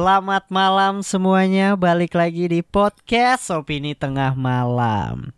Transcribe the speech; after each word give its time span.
Selamat 0.00 0.48
malam 0.48 1.04
semuanya, 1.04 1.76
balik 1.76 2.16
lagi 2.16 2.48
di 2.48 2.64
podcast 2.64 3.52
Opini 3.52 3.92
Tengah 3.92 4.32
Malam. 4.32 5.28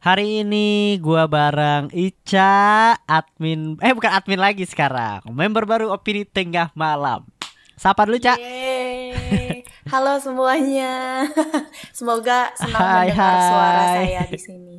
Hari 0.00 0.40
ini 0.40 0.96
gua 0.96 1.28
bareng 1.28 1.92
Ica, 1.92 2.96
admin 3.04 3.76
eh 3.76 3.92
bukan 3.92 4.08
admin 4.08 4.40
lagi 4.40 4.64
sekarang, 4.64 5.20
member 5.28 5.68
baru 5.68 5.92
Opini 5.92 6.24
Tengah 6.24 6.72
Malam. 6.72 7.28
Sapa 7.76 8.08
dulu, 8.08 8.16
Ca. 8.16 8.40
Yeay. 8.40 9.68
Halo 9.92 10.16
semuanya. 10.16 11.28
Semoga 11.92 12.56
senang 12.56 12.80
Hai, 12.80 13.12
mendengar 13.12 13.36
hai. 13.36 13.48
suara 13.52 13.82
saya 14.00 14.22
di 14.32 14.38
sini. 14.40 14.76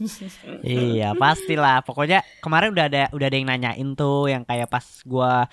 iya, 0.96 1.12
pastilah. 1.12 1.84
Pokoknya 1.84 2.24
kemarin 2.40 2.72
udah 2.72 2.88
ada 2.88 3.12
udah 3.12 3.26
ada 3.28 3.36
yang 3.36 3.52
nanyain 3.52 3.88
tuh 3.92 4.32
yang 4.32 4.48
kayak 4.48 4.72
pas 4.72 5.04
gua 5.04 5.44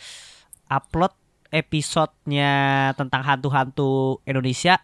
upload 0.71 1.11
episodenya 1.51 2.53
tentang 2.95 3.21
hantu-hantu 3.23 4.19
Indonesia 4.27 4.81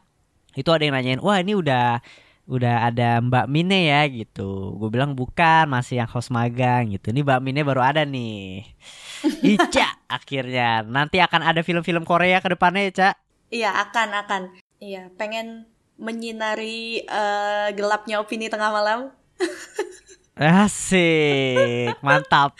itu 0.53 0.69
ada 0.69 0.83
yang 0.85 0.95
nanyain, 0.95 1.21
"Wah, 1.21 1.41
ini 1.41 1.57
udah 1.57 1.99
udah 2.43 2.91
ada 2.91 3.23
Mbak 3.23 3.45
Mine 3.49 3.89
ya?" 3.89 4.01
gitu. 4.05 4.77
Gue 4.77 4.89
bilang 4.93 5.17
bukan, 5.17 5.65
masih 5.65 6.03
yang 6.03 6.09
host 6.09 6.29
magang 6.29 6.93
gitu. 6.93 7.09
Ini 7.09 7.25
Mbak 7.25 7.41
Mine 7.41 7.61
baru 7.65 7.81
ada 7.81 8.05
nih. 8.05 8.67
Ica 9.57 9.97
akhirnya. 10.05 10.85
Nanti 10.85 11.17
akan 11.17 11.41
ada 11.41 11.65
film-film 11.65 12.05
Korea 12.05 12.39
ke 12.43 12.53
depannya 12.53 12.89
ya, 12.89 12.93
Ca. 12.93 13.09
Iya, 13.49 13.69
akan 13.89 14.09
akan. 14.25 14.41
Iya, 14.83 15.09
pengen 15.15 15.69
menyinari 15.97 17.05
eh, 17.05 17.67
gelapnya 17.73 18.21
opini 18.21 18.49
tengah 18.49 18.69
malam. 18.69 19.13
Asik, 20.33 22.01
mantap. 22.01 22.57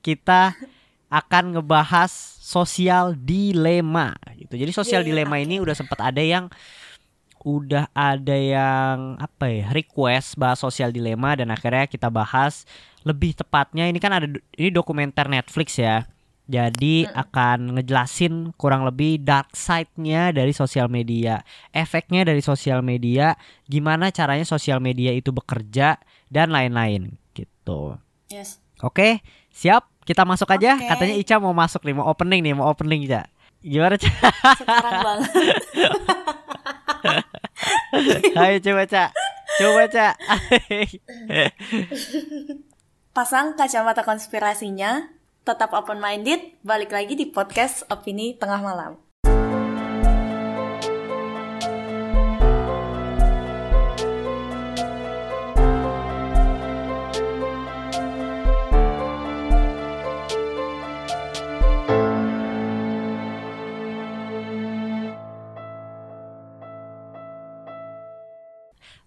Kita 0.00 0.54
akan 1.10 1.58
ngebahas 1.58 2.10
sosial 2.38 3.18
dilema 3.18 4.14
gitu. 4.38 4.54
Jadi 4.54 4.70
sosial 4.70 5.02
Yeay, 5.02 5.10
dilema 5.10 5.36
ini 5.42 5.58
udah 5.58 5.74
sempat 5.74 5.98
ada 5.98 6.22
yang 6.22 6.46
udah 7.40 7.88
ada 7.96 8.36
yang 8.36 9.16
apa 9.16 9.48
ya 9.48 9.66
request 9.72 10.36
bahas 10.36 10.60
sosial 10.60 10.92
dilema 10.92 11.34
dan 11.34 11.48
akhirnya 11.48 11.88
kita 11.88 12.12
bahas 12.12 12.68
lebih 13.02 13.32
tepatnya 13.32 13.88
ini 13.88 13.96
kan 13.96 14.12
ada 14.12 14.28
ini 14.54 14.70
dokumenter 14.70 15.26
Netflix 15.26 15.76
ya. 15.80 16.06
Jadi 16.50 17.06
akan 17.06 17.78
ngejelasin 17.78 18.50
kurang 18.58 18.82
lebih 18.82 19.22
dark 19.22 19.54
side-nya 19.54 20.34
dari 20.34 20.50
sosial 20.50 20.90
media, 20.90 21.46
efeknya 21.70 22.26
dari 22.26 22.42
sosial 22.42 22.82
media, 22.82 23.38
gimana 23.70 24.10
caranya 24.10 24.42
sosial 24.42 24.82
media 24.82 25.14
itu 25.14 25.30
bekerja 25.30 26.02
dan 26.26 26.50
lain-lain 26.50 27.14
gitu. 27.38 27.94
Yes. 28.34 28.58
Oke, 28.82 29.22
siap? 29.54 29.89
Kita 30.04 30.24
masuk 30.24 30.48
aja. 30.50 30.76
Oke. 30.76 30.88
Katanya 30.88 31.14
Ica 31.16 31.36
mau 31.38 31.52
masuk 31.52 31.84
nih, 31.84 31.94
mau 31.94 32.06
opening 32.08 32.40
nih, 32.40 32.54
mau 32.56 32.66
opening 32.72 33.04
Ica. 33.04 33.28
Gimana 33.60 34.00
Ca? 34.00 34.08
Sekarang 34.56 35.00
banget. 35.04 35.30
Ayo 38.40 38.56
coba 38.64 38.82
Ca. 38.88 39.04
Coba 39.60 39.84
Ca. 39.92 40.08
Pasang 43.16 43.58
kacamata 43.58 44.00
konspirasinya, 44.06 45.12
tetap 45.44 45.76
open 45.76 46.00
minded, 46.00 46.40
balik 46.64 46.94
lagi 46.94 47.18
di 47.18 47.28
podcast 47.28 47.84
opini 47.92 48.38
tengah 48.38 48.64
malam. 48.64 49.09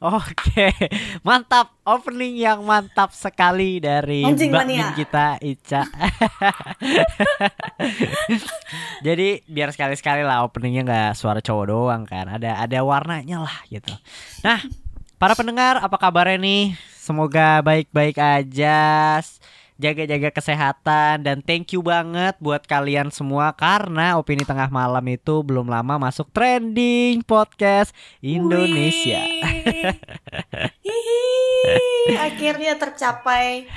Oke, 0.04 0.68
mantap. 1.28 1.72
Opening 1.88 2.36
yang 2.36 2.64
mantap 2.64 3.12
sekali 3.16 3.80
dari 3.80 4.24
Anjing 4.24 4.52
Mbak 4.52 4.64
mania. 4.64 4.88
Min 4.92 5.00
kita 5.00 5.40
Ica. 5.40 5.84
Jadi 9.08 9.44
biar 9.48 9.72
sekali-sekali 9.72 10.24
lah 10.24 10.48
openingnya 10.48 10.84
nggak 10.84 11.12
suara 11.16 11.40
cowok 11.40 11.66
doang 11.72 12.04
kan. 12.04 12.28
Ada 12.28 12.68
ada 12.68 12.80
warnanya 12.84 13.48
lah 13.48 13.58
gitu. 13.72 13.92
Nah, 14.44 14.60
para 15.16 15.40
pendengar 15.40 15.80
apa 15.80 15.96
kabarnya 15.96 16.40
nih? 16.40 16.76
Semoga 17.00 17.64
baik-baik 17.64 18.20
aja. 18.20 19.20
Jaga-jaga 19.84 20.32
kesehatan 20.32 21.28
dan 21.28 21.44
thank 21.44 21.76
you 21.76 21.84
banget 21.84 22.40
buat 22.40 22.64
kalian 22.64 23.12
semua 23.12 23.52
karena 23.52 24.16
opini 24.16 24.48
tengah 24.48 24.72
malam 24.72 25.04
itu 25.12 25.44
belum 25.44 25.68
lama 25.68 26.00
masuk 26.00 26.32
trending 26.32 27.20
podcast 27.28 27.92
Indonesia. 28.24 29.20
Hihi. 30.88 32.16
Akhirnya 32.16 32.80
tercapai 32.80 33.68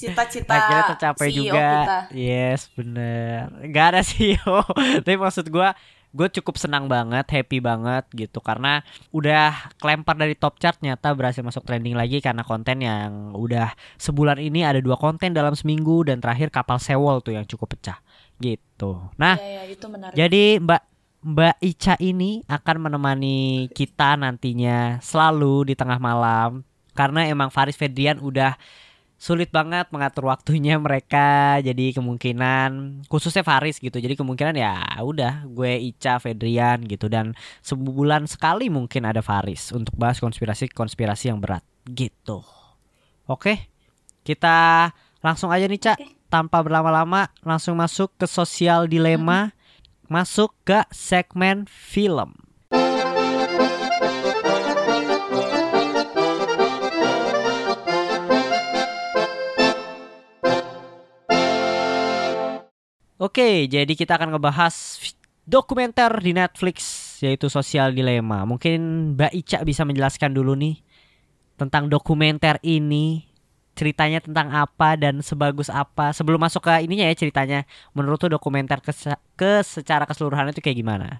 cita-cita 0.00 0.48
akhirnya 0.56 0.84
tercapai 0.96 1.28
CEO 1.30 1.36
juga 1.38 1.68
kita. 1.70 1.98
yes 2.16 2.60
bener 2.74 3.46
Gak 3.70 3.86
ada 3.94 4.00
CEO 4.02 4.58
tapi 5.06 5.14
maksud 5.14 5.46
gua 5.54 5.78
gue 6.14 6.28
cukup 6.40 6.54
senang 6.56 6.86
banget 6.86 7.26
happy 7.26 7.58
banget 7.58 8.06
gitu. 8.14 8.38
Karena 8.38 8.86
udah 9.10 9.74
kelempar 9.82 10.14
dari 10.14 10.38
top 10.38 10.62
chart 10.62 10.78
nyata 10.78 11.10
berhasil 11.12 11.42
masuk 11.42 11.66
trending 11.66 11.98
lagi 11.98 12.22
karena 12.22 12.46
konten 12.46 12.80
yang 12.80 13.34
udah 13.34 13.74
sebulan 13.98 14.38
ini 14.38 14.62
ada 14.62 14.78
dua 14.78 14.94
konten 14.94 15.34
dalam 15.34 15.58
seminggu 15.58 16.06
dan 16.06 16.22
terakhir 16.22 16.54
kapal 16.54 16.78
sewol 16.78 17.18
tuh 17.18 17.34
yang 17.34 17.44
cukup 17.44 17.74
pecah. 17.74 17.98
Gitu. 18.38 19.10
Nah 19.18 19.34
Iya, 19.36 19.66
iya, 19.66 19.74
itu 19.74 19.86
menarik. 19.90 20.14
jadi 20.14 20.62
Mbak 20.62 20.82
Mbak 21.24 21.56
Ica 21.64 21.94
ini 22.04 22.44
akan 22.46 22.76
menemani 22.84 23.66
kita 23.72 24.14
nantinya 24.14 25.02
selalu 25.02 25.72
di 25.72 25.74
tengah 25.74 25.98
malam. 25.98 26.62
Karena 26.94 27.26
emang 27.26 27.50
Faris 27.50 27.74
Fedrian 27.74 28.22
udah 28.22 28.54
sulit 29.24 29.48
banget 29.48 29.88
mengatur 29.88 30.28
waktunya 30.28 30.76
mereka. 30.84 31.56
Jadi 31.64 31.96
kemungkinan 31.96 33.02
khususnya 33.08 33.40
Faris 33.40 33.80
gitu. 33.80 33.96
Jadi 33.96 34.20
kemungkinan 34.20 34.52
ya 34.60 35.00
udah 35.00 35.48
gue 35.48 35.80
Ica 35.80 36.20
Fedrian 36.20 36.84
gitu. 36.84 37.08
Dan 37.08 37.32
sebulan 37.64 38.28
sekali 38.28 38.68
mungkin 38.68 39.08
ada 39.08 39.24
Faris 39.24 39.72
untuk 39.72 39.96
bahas 39.96 40.20
konspirasi-konspirasi 40.20 41.32
yang 41.32 41.40
berat 41.40 41.64
gitu. 41.88 42.44
Oke 43.24 43.72
kita 44.24 44.90
langsung 45.20 45.52
aja 45.52 45.68
nih 45.68 45.78
Ca. 45.78 45.94
Oke. 45.94 46.16
tanpa 46.32 46.66
berlama-lama 46.66 47.30
langsung 47.46 47.78
masuk 47.78 48.10
ke 48.18 48.26
sosial 48.26 48.90
dilema. 48.90 49.54
Masuk 50.04 50.52
ke 50.68 50.84
segmen 50.92 51.64
film. 51.64 52.43
Oke, 63.14 63.70
jadi 63.70 63.92
kita 63.94 64.18
akan 64.18 64.34
ngebahas 64.34 64.74
dokumenter 65.46 66.10
di 66.18 66.34
Netflix 66.34 66.78
yaitu 67.22 67.46
Sosial 67.46 67.94
Dilema. 67.94 68.42
Mungkin 68.42 69.14
Mbak 69.14 69.32
Ica 69.38 69.58
bisa 69.62 69.86
menjelaskan 69.86 70.34
dulu 70.34 70.58
nih 70.58 70.82
tentang 71.54 71.86
dokumenter 71.86 72.58
ini. 72.66 73.30
Ceritanya 73.74 74.22
tentang 74.22 74.54
apa 74.54 74.94
dan 74.94 75.18
sebagus 75.18 75.66
apa 75.66 76.14
sebelum 76.14 76.38
masuk 76.38 76.62
ke 76.62 76.86
ininya 76.86 77.10
ya 77.10 77.14
ceritanya. 77.18 77.66
Menurut 77.90 78.22
tuh 78.22 78.30
dokumenter 78.30 78.78
ke, 78.78 78.94
ke 79.34 79.66
secara 79.66 80.06
keseluruhan 80.06 80.54
itu 80.54 80.62
kayak 80.62 80.78
gimana? 80.78 81.18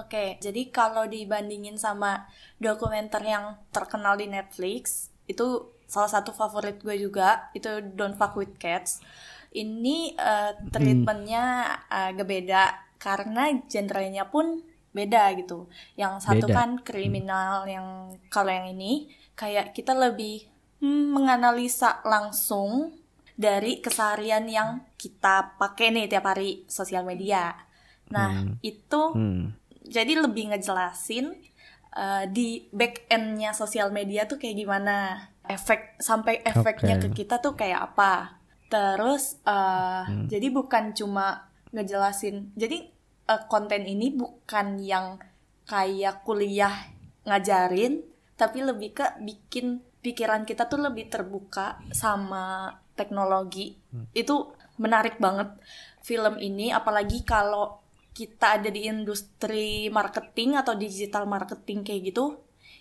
Oke, 0.00 0.40
jadi 0.40 0.72
kalau 0.72 1.04
dibandingin 1.04 1.76
sama 1.76 2.24
dokumenter 2.56 3.20
yang 3.20 3.60
terkenal 3.68 4.16
di 4.16 4.32
Netflix, 4.32 5.12
itu 5.28 5.76
salah 5.84 6.08
satu 6.08 6.32
favorit 6.32 6.80
gue 6.80 6.96
juga, 6.96 7.52
itu 7.52 7.68
Don't 7.98 8.16
Fuck 8.16 8.38
With 8.38 8.56
Cats. 8.56 9.04
Ini 9.50 10.14
eh, 10.14 10.52
treatmentnya 10.70 11.44
agak 11.90 12.26
beda 12.26 12.62
karena 13.00 13.50
genrenya 13.66 14.28
pun 14.30 14.62
beda 14.90 15.30
gitu. 15.38 15.66
Yang 15.94 16.26
satu 16.26 16.46
Beda. 16.50 16.56
kan 16.62 16.70
kriminal, 16.82 17.66
yang 17.66 18.14
kalau 18.28 18.50
yang 18.50 18.70
ini 18.70 19.10
kayak 19.34 19.72
kita 19.74 19.94
lebih 19.94 20.46
hmm, 20.82 21.14
menganalisa 21.14 22.02
langsung 22.04 22.94
dari 23.40 23.80
keseharian 23.80 24.44
yang 24.50 24.84
kita 25.00 25.56
pakai 25.56 25.88
nih 25.94 26.06
tiap 26.12 26.28
hari 26.28 26.66
sosial 26.68 27.06
media. 27.08 27.56
Nah, 28.12 28.44
Hmm. 28.44 28.58
itu 28.60 29.02
Hmm. 29.16 29.54
jadi 29.86 30.20
lebih 30.20 30.52
ngejelasin 30.52 31.32
uh, 31.94 32.26
di 32.28 32.68
back 32.74 33.06
endnya 33.08 33.54
sosial 33.54 33.94
media 33.94 34.26
tuh 34.26 34.36
kayak 34.36 34.58
gimana 34.58 35.26
efek 35.46 35.96
sampai 35.98 36.42
efeknya 36.42 36.98
Oke. 37.00 37.10
ke 37.10 37.24
kita 37.24 37.38
tuh 37.38 37.54
kayak 37.58 37.94
apa 37.94 38.39
terus 38.70 39.42
uh, 39.44 40.06
jadi 40.30 40.46
bukan 40.54 40.94
cuma 40.94 41.50
ngejelasin 41.74 42.54
jadi 42.54 42.86
uh, 43.26 43.42
konten 43.50 43.82
ini 43.82 44.14
bukan 44.14 44.78
yang 44.78 45.18
kayak 45.66 46.22
kuliah 46.22 46.88
ngajarin 47.26 48.06
tapi 48.38 48.64
lebih 48.64 48.96
ke 48.96 49.06
bikin 49.20 49.84
pikiran 50.00 50.48
kita 50.48 50.64
tuh 50.64 50.80
lebih 50.80 51.12
terbuka 51.12 51.76
sama 51.92 52.72
teknologi. 52.96 53.76
Itu 54.16 54.56
menarik 54.80 55.20
banget 55.20 55.60
film 56.00 56.40
ini 56.40 56.72
apalagi 56.72 57.20
kalau 57.22 57.84
kita 58.16 58.58
ada 58.58 58.72
di 58.72 58.88
industri 58.88 59.92
marketing 59.92 60.56
atau 60.56 60.72
digital 60.72 61.28
marketing 61.28 61.84
kayak 61.84 62.10
gitu 62.10 62.40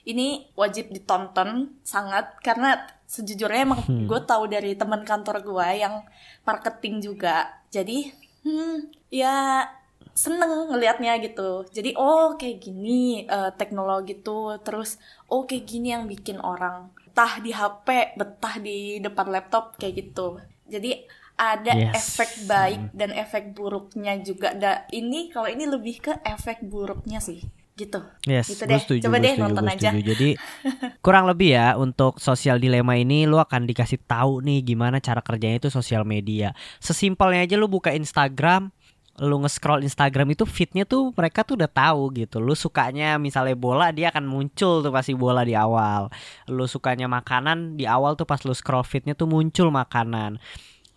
ini 0.09 0.49
wajib 0.57 0.89
ditonton 0.89 1.77
sangat 1.85 2.33
karena 2.41 2.81
sejujurnya 3.05 3.61
emang 3.61 3.81
hmm. 3.85 4.05
gue 4.09 4.21
tahu 4.25 4.49
dari 4.49 4.73
teman 4.73 5.05
kantor 5.05 5.45
gue 5.45 5.67
yang 5.77 6.01
marketing 6.41 6.97
juga. 7.01 7.61
Jadi 7.69 8.09
hmm, 8.41 8.89
ya 9.13 9.69
seneng 10.17 10.73
ngelihatnya 10.73 11.21
gitu. 11.21 11.69
Jadi 11.69 11.93
oh 11.93 12.33
kayak 12.41 12.57
gini 12.57 13.29
uh, 13.29 13.53
teknologi 13.53 14.17
tuh 14.17 14.57
terus 14.65 14.97
oh 15.29 15.45
kayak 15.45 15.69
gini 15.69 15.93
yang 15.93 16.09
bikin 16.09 16.41
orang 16.41 16.89
betah 16.97 17.37
di 17.37 17.53
HP 17.53 18.17
betah 18.17 18.55
di 18.57 18.97
depan 18.97 19.29
laptop 19.29 19.77
kayak 19.77 20.09
gitu. 20.09 20.41
Jadi 20.65 21.05
ada 21.39 21.71
yes. 21.71 21.95
efek 21.95 22.31
baik 22.49 22.81
dan 22.97 23.13
efek 23.13 23.53
buruknya 23.53 24.17
juga. 24.25 24.57
Da 24.57 24.89
ini 24.89 25.29
kalau 25.29 25.47
ini 25.47 25.69
lebih 25.69 26.01
ke 26.01 26.13
efek 26.25 26.65
buruknya 26.65 27.21
sih 27.21 27.58
gitu. 27.79 27.99
Yes, 28.27 28.51
gitu 28.51 28.67
deh. 28.67 28.79
Setuju, 28.83 29.01
Coba 29.07 29.17
deh 29.23 29.31
setuju, 29.31 29.43
nonton 29.47 29.65
aja. 29.71 29.89
Jadi 29.95 30.29
kurang 31.05 31.31
lebih 31.31 31.55
ya 31.55 31.79
untuk 31.79 32.19
sosial 32.19 32.59
dilema 32.59 32.99
ini 32.99 33.23
lu 33.23 33.39
akan 33.39 33.63
dikasih 33.63 34.03
tahu 34.03 34.43
nih 34.43 34.67
gimana 34.67 34.99
cara 34.99 35.23
kerjanya 35.23 35.63
itu 35.63 35.71
sosial 35.71 36.03
media. 36.03 36.51
Sesimpelnya 36.83 37.47
aja 37.47 37.55
lu 37.55 37.71
buka 37.71 37.95
Instagram, 37.95 38.75
lu 39.19 39.35
nge-scroll 39.43 39.83
Instagram 39.83 40.31
itu 40.31 40.47
fitnya 40.47 40.87
tuh 40.87 41.11
mereka 41.15 41.43
tuh 41.43 41.59
udah 41.59 41.71
tahu 41.71 42.11
gitu. 42.15 42.39
Lu 42.39 42.55
sukanya 42.55 43.19
misalnya 43.19 43.55
bola 43.55 43.91
dia 43.91 44.11
akan 44.11 44.25
muncul 44.27 44.79
tuh 44.79 44.91
pasti 44.91 45.15
bola 45.15 45.43
di 45.43 45.53
awal. 45.53 46.07
Lu 46.47 46.65
sukanya 46.65 47.07
makanan 47.11 47.75
di 47.75 47.83
awal 47.83 48.15
tuh 48.15 48.27
pas 48.27 48.39
lu 48.47 48.55
scroll 48.55 48.87
fitnya 48.87 49.13
tuh 49.13 49.27
muncul 49.27 49.71
makanan. 49.71 50.39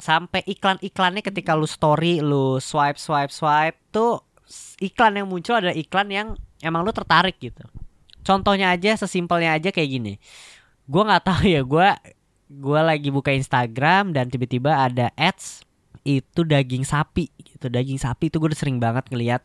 Sampai 0.03 0.43
iklan-iklannya 0.51 1.23
ketika 1.23 1.55
lu 1.55 1.67
story, 1.67 2.19
lu 2.19 2.59
swipe 2.59 2.99
swipe 2.99 3.31
swipe 3.31 3.79
tuh 3.95 4.32
iklan 4.83 5.17
yang 5.17 5.29
muncul 5.29 5.57
adalah 5.57 5.77
iklan 5.77 6.09
yang 6.13 6.29
emang 6.61 6.85
lu 6.85 6.93
tertarik 6.95 7.37
gitu. 7.41 7.65
Contohnya 8.23 8.71
aja 8.71 8.95
sesimpelnya 8.95 9.59
aja 9.59 9.75
kayak 9.75 9.91
gini. 9.91 10.15
Gue 10.87 11.03
nggak 11.03 11.25
tahu 11.27 11.45
ya 11.51 11.63
gue 11.67 11.89
gue 12.53 12.81
lagi 12.85 13.09
buka 13.09 13.33
Instagram 13.33 14.13
dan 14.13 14.29
tiba-tiba 14.29 14.77
ada 14.87 15.11
ads 15.19 15.67
itu 16.07 16.47
daging 16.47 16.87
sapi 16.87 17.33
gitu. 17.41 17.67
Daging 17.67 17.99
sapi 17.99 18.31
itu 18.31 18.39
gue 18.39 18.49
udah 18.55 18.61
sering 18.61 18.79
banget 18.79 19.09
ngeliat. 19.11 19.43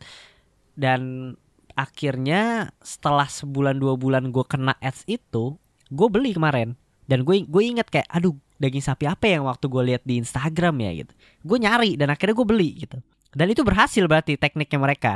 Dan 0.78 1.34
akhirnya 1.74 2.70
setelah 2.82 3.26
sebulan 3.26 3.78
dua 3.78 3.98
bulan 3.98 4.30
gue 4.30 4.44
kena 4.46 4.78
ads 4.78 5.02
itu 5.10 5.58
gue 5.90 6.08
beli 6.10 6.36
kemarin. 6.36 6.78
Dan 7.08 7.24
gue 7.24 7.42
gue 7.48 7.62
inget 7.64 7.88
kayak 7.90 8.06
aduh 8.12 8.36
daging 8.62 8.84
sapi 8.84 9.08
apa 9.08 9.26
yang 9.26 9.48
waktu 9.48 9.66
gue 9.66 9.82
lihat 9.94 10.02
di 10.06 10.20
Instagram 10.22 10.76
ya? 10.84 10.90
gitu. 11.02 11.12
Gue 11.42 11.58
nyari 11.58 11.98
dan 11.98 12.14
akhirnya 12.14 12.36
gue 12.36 12.46
beli 12.46 12.70
gitu 12.86 12.98
dan 13.32 13.46
itu 13.52 13.60
berhasil 13.64 14.04
berarti 14.08 14.40
tekniknya 14.40 14.80
mereka. 14.80 15.14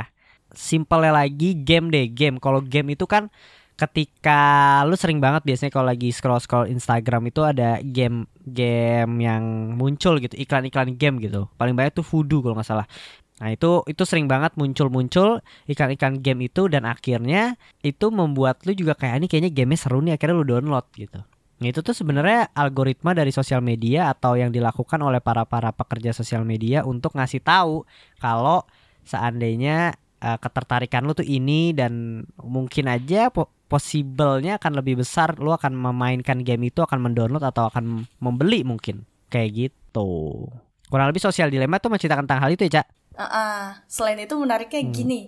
Simpelnya 0.53 1.25
lagi 1.25 1.57
game 1.57 1.89
deh 1.89 2.05
game. 2.09 2.37
Kalau 2.37 2.61
game 2.61 2.93
itu 2.93 3.09
kan 3.09 3.33
ketika 3.73 4.41
lu 4.85 4.93
sering 4.93 5.17
banget 5.17 5.41
biasanya 5.41 5.73
kalau 5.73 5.89
lagi 5.89 6.13
scroll 6.13 6.37
scroll 6.37 6.69
Instagram 6.69 7.25
itu 7.33 7.41
ada 7.41 7.81
game 7.81 8.29
game 8.45 9.17
yang 9.17 9.73
muncul 9.73 10.21
gitu 10.21 10.37
iklan-iklan 10.37 10.93
game 10.93 11.17
gitu. 11.17 11.49
Paling 11.57 11.73
banyak 11.73 11.97
tuh 11.97 12.05
voodoo 12.05 12.45
kalau 12.45 12.55
nggak 12.61 12.69
salah. 12.69 12.85
Nah 13.41 13.49
itu 13.49 13.81
itu 13.89 14.03
sering 14.05 14.29
banget 14.29 14.53
muncul-muncul 14.53 15.41
iklan-iklan 15.65 16.21
game 16.21 16.45
itu 16.45 16.69
dan 16.69 16.85
akhirnya 16.85 17.57
itu 17.81 18.13
membuat 18.13 18.61
lu 18.69 18.77
juga 18.77 18.93
kayak 18.93 19.25
ini 19.25 19.27
kayaknya 19.27 19.51
game 19.51 19.73
seru 19.73 20.05
nih 20.05 20.13
akhirnya 20.13 20.37
lu 20.37 20.45
download 20.45 20.85
gitu 20.93 21.25
itu 21.69 21.79
tuh 21.79 21.95
sebenarnya 21.95 22.51
algoritma 22.51 23.15
dari 23.15 23.31
sosial 23.31 23.63
media 23.63 24.11
atau 24.11 24.35
yang 24.35 24.51
dilakukan 24.51 24.99
oleh 24.99 25.23
para 25.23 25.47
para 25.47 25.71
pekerja 25.71 26.11
sosial 26.11 26.43
media 26.43 26.83
untuk 26.83 27.15
ngasih 27.15 27.39
tahu 27.39 27.87
kalau 28.19 28.67
seandainya 29.07 29.95
uh, 30.19 30.39
ketertarikan 30.39 31.07
lu 31.07 31.15
tuh 31.15 31.27
ini 31.27 31.71
dan 31.71 32.23
mungkin 32.39 32.91
aja 32.91 33.29
po 33.29 33.51
possible-nya 33.67 34.61
akan 34.61 34.83
lebih 34.83 35.01
besar 35.01 35.39
lu 35.41 35.49
akan 35.49 35.73
memainkan 35.73 36.45
game 36.45 36.69
itu 36.69 36.83
akan 36.85 37.01
mendownload 37.01 37.43
atau 37.43 37.69
akan 37.69 38.05
membeli 38.21 38.61
mungkin. 38.61 39.05
Kayak 39.33 39.49
gitu. 39.73 40.45
Kurang 40.87 41.09
lebih 41.09 41.25
sosial 41.25 41.49
dilema 41.49 41.81
tuh 41.81 41.89
menceritakan 41.89 42.29
tentang 42.29 42.41
hal 42.45 42.53
itu 42.53 42.69
ya 42.69 42.81
cak 42.81 42.87
uh, 43.17 43.25
uh, 43.25 43.61
selain 43.85 44.19
itu 44.21 44.35
menariknya 44.37 44.81
hmm. 44.83 44.93
gini. 44.93 45.21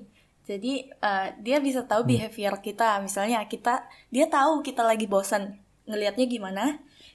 Jadi 0.46 0.94
uh, 1.02 1.34
dia 1.42 1.58
bisa 1.58 1.86
tahu 1.90 2.06
hmm. 2.06 2.12
behavior 2.12 2.56
kita. 2.62 3.02
Misalnya 3.02 3.42
kita 3.50 3.90
dia 4.14 4.30
tahu 4.30 4.62
kita 4.62 4.86
lagi 4.86 5.10
bosan 5.10 5.58
ngelihatnya 5.86 6.26
gimana 6.26 6.64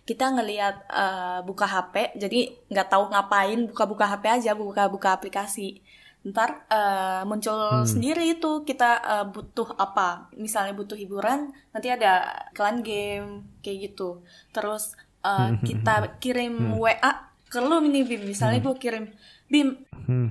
kita 0.06 0.32
ngelihat 0.32 0.86
uh, 0.90 1.40
buka 1.46 1.66
HP 1.66 2.18
jadi 2.18 2.50
nggak 2.70 2.88
tahu 2.90 3.10
ngapain 3.10 3.60
buka-buka 3.70 4.06
HP 4.10 4.24
aja 4.42 4.50
buka-buka 4.58 5.14
aplikasi 5.14 5.82
ntar 6.20 6.68
uh, 6.68 7.24
muncul 7.24 7.56
hmm. 7.56 7.88
sendiri 7.88 8.36
itu 8.36 8.60
kita 8.68 9.00
uh, 9.00 9.26
butuh 9.32 9.72
apa 9.80 10.28
misalnya 10.36 10.76
butuh 10.76 10.92
hiburan 10.92 11.48
nanti 11.72 11.88
ada 11.88 12.44
klan 12.52 12.84
game 12.84 13.56
kayak 13.64 13.88
gitu 13.88 14.20
terus 14.52 14.92
uh, 15.24 15.56
kita 15.64 16.20
kirim 16.20 16.76
hmm. 16.76 16.76
WA 16.76 17.12
ke 17.48 17.58
lu 17.58 17.80
ini 17.88 18.04
Bim 18.04 18.28
misalnya 18.28 18.60
hmm. 18.60 18.66
gue 18.68 18.76
kirim 18.76 19.04
Bim 19.48 19.68
hmm. 19.96 20.28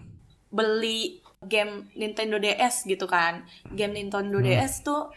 beli 0.54 1.26
game 1.42 1.90
Nintendo 1.98 2.38
DS 2.38 2.86
gitu 2.86 3.10
kan 3.10 3.42
game 3.74 3.98
Nintendo 3.98 4.38
hmm. 4.38 4.46
DS 4.46 4.86
tuh 4.86 5.10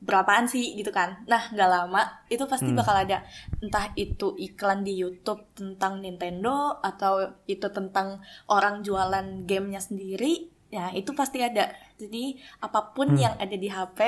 berapaan 0.00 0.48
sih 0.48 0.74
gitu 0.74 0.90
kan. 0.90 1.22
Nah 1.28 1.52
nggak 1.52 1.70
lama 1.70 2.02
itu 2.32 2.44
pasti 2.48 2.72
hmm. 2.72 2.78
bakal 2.80 2.96
ada. 2.96 3.20
Entah 3.60 3.92
itu 3.94 4.32
iklan 4.40 4.80
di 4.80 4.96
YouTube 4.96 5.44
tentang 5.52 6.00
Nintendo 6.00 6.80
atau 6.80 7.44
itu 7.44 7.68
tentang 7.68 8.24
orang 8.48 8.80
jualan 8.80 9.44
gamenya 9.44 9.80
sendiri 9.84 10.48
ya 10.72 10.88
itu 10.96 11.12
pasti 11.12 11.44
ada. 11.44 11.68
Jadi 12.00 12.40
apa 12.64 12.96
pun 12.96 13.14
hmm. 13.14 13.20
yang 13.20 13.34
ada 13.36 13.56
di 13.56 13.68
HP 13.68 13.98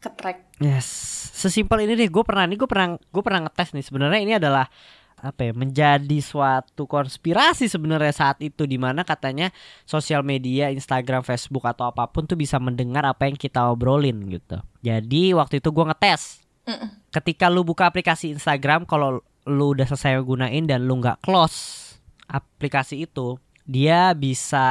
ketrek. 0.00 0.56
Yes. 0.62 0.86
Sesimpel 1.34 1.84
ini 1.84 1.98
deh 1.98 2.08
gue 2.08 2.24
pernah 2.24 2.46
nih 2.46 2.56
gue 2.56 2.68
pernah 2.70 2.96
gue 2.96 3.22
pernah 3.22 3.40
ngetes 3.50 3.74
nih. 3.74 3.84
Sebenarnya 3.84 4.20
ini 4.22 4.32
adalah 4.38 4.70
apa 5.20 5.48
ya 5.48 5.52
menjadi 5.52 6.18
suatu 6.24 6.88
konspirasi 6.88 7.68
sebenarnya 7.68 8.12
saat 8.12 8.40
itu 8.40 8.64
di 8.64 8.80
mana 8.80 9.04
katanya 9.04 9.52
sosial 9.84 10.24
media 10.24 10.72
Instagram 10.72 11.20
Facebook 11.22 11.64
atau 11.68 11.88
apa 11.88 12.08
pun 12.08 12.24
tuh 12.24 12.40
bisa 12.40 12.56
mendengar 12.56 13.04
apa 13.04 13.28
yang 13.28 13.36
kita 13.36 13.68
obrolin 13.68 14.16
gitu. 14.32 14.58
Jadi 14.80 15.36
waktu 15.36 15.60
itu 15.60 15.68
gue 15.70 15.84
ngetes. 15.84 16.42
Ketika 17.10 17.50
lu 17.50 17.66
buka 17.66 17.90
aplikasi 17.90 18.30
Instagram 18.30 18.86
kalau 18.86 19.20
lu 19.44 19.74
udah 19.74 19.84
selesai 19.88 20.20
gunain 20.22 20.64
dan 20.64 20.86
lu 20.86 21.00
nggak 21.00 21.24
close 21.24 21.90
aplikasi 22.30 23.08
itu 23.08 23.40
dia 23.66 24.14
bisa 24.14 24.66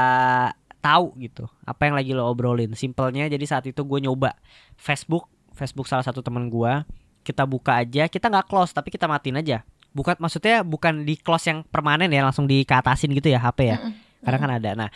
tahu 0.80 1.12
gitu 1.20 1.44
apa 1.68 1.82
yang 1.88 1.96
lagi 1.96 2.12
lo 2.18 2.26
obrolin. 2.26 2.74
Simpelnya 2.74 3.30
jadi 3.30 3.46
saat 3.46 3.66
itu 3.70 3.86
gue 3.86 4.00
nyoba 4.02 4.34
Facebook. 4.80 5.28
Facebook 5.54 5.92
salah 5.92 6.08
satu 6.08 6.24
teman 6.24 6.48
gue 6.48 6.72
kita 7.24 7.44
buka 7.46 7.78
aja 7.84 8.08
kita 8.08 8.32
nggak 8.32 8.48
close 8.48 8.72
tapi 8.74 8.90
kita 8.90 9.06
matiin 9.06 9.38
aja 9.38 9.62
bukan 9.94 10.16
maksudnya 10.22 10.62
bukan 10.62 11.04
di 11.04 11.18
close 11.18 11.50
yang 11.50 11.66
permanen 11.66 12.10
ya 12.10 12.22
langsung 12.26 12.46
dikatasin 12.46 13.14
gitu 13.14 13.30
ya 13.34 13.42
HP 13.42 13.60
ya? 13.74 13.78
Mm 13.78 13.86
-mm. 13.90 13.94
kadang 14.26 14.42
kan 14.42 14.52
ada. 14.62 14.72
Nah 14.78 14.90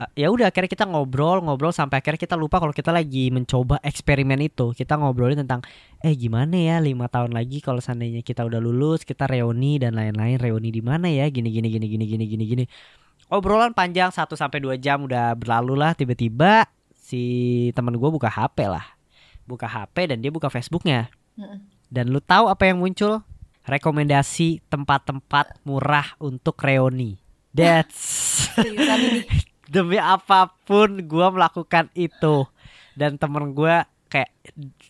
uh, 0.00 0.10
ya 0.18 0.28
udah 0.30 0.50
akhirnya 0.50 0.70
kita 0.70 0.84
ngobrol 0.88 1.40
ngobrol 1.42 1.70
sampai 1.70 2.02
akhirnya 2.02 2.20
kita 2.20 2.36
lupa 2.36 2.58
kalau 2.58 2.74
kita 2.74 2.90
lagi 2.90 3.30
mencoba 3.32 3.80
eksperimen 3.80 4.38
itu. 4.42 4.74
Kita 4.76 4.98
ngobrolin 5.00 5.40
tentang 5.40 5.64
eh 6.02 6.14
gimana 6.14 6.54
ya 6.54 6.76
lima 6.82 7.08
tahun 7.08 7.32
lagi 7.32 7.64
kalau 7.64 7.80
seandainya 7.80 8.20
kita 8.20 8.44
udah 8.44 8.60
lulus 8.60 9.02
kita 9.02 9.24
reuni 9.30 9.80
dan 9.80 9.96
lain-lain 9.96 10.36
reuni 10.38 10.70
di 10.74 10.82
mana 10.84 11.08
ya? 11.08 11.26
Gini 11.30 11.48
gini 11.50 11.68
gini 11.70 11.86
gini 11.86 12.04
gini 12.06 12.24
gini 12.28 12.44
gini. 12.44 12.64
Obrolan 13.32 13.72
panjang 13.72 14.12
1 14.12 14.28
sampai 14.36 14.60
dua 14.60 14.76
jam 14.76 15.08
udah 15.08 15.32
berlalu 15.32 15.80
lah 15.80 15.96
tiba-tiba 15.96 16.68
si 16.92 17.22
teman 17.72 17.96
gue 17.96 18.10
buka 18.12 18.28
HP 18.28 18.68
lah. 18.68 18.84
Buka 19.48 19.64
HP 19.64 20.12
dan 20.12 20.20
dia 20.20 20.28
buka 20.28 20.52
Facebooknya. 20.52 21.08
Dan 21.88 22.12
lu 22.12 22.20
tahu 22.20 22.52
apa 22.52 22.68
yang 22.68 22.80
muncul 22.80 23.24
rekomendasi 23.64 24.60
tempat-tempat 24.68 25.64
murah 25.64 26.16
untuk 26.20 26.60
reuni. 26.60 27.16
That's 27.54 28.48
demi 29.74 29.96
apa 29.96 30.52
pun 30.68 31.00
gue 31.00 31.26
melakukan 31.32 31.88
itu. 31.96 32.44
Dan 32.94 33.16
temen 33.18 33.56
gue 33.56 33.82
kayak 34.12 34.30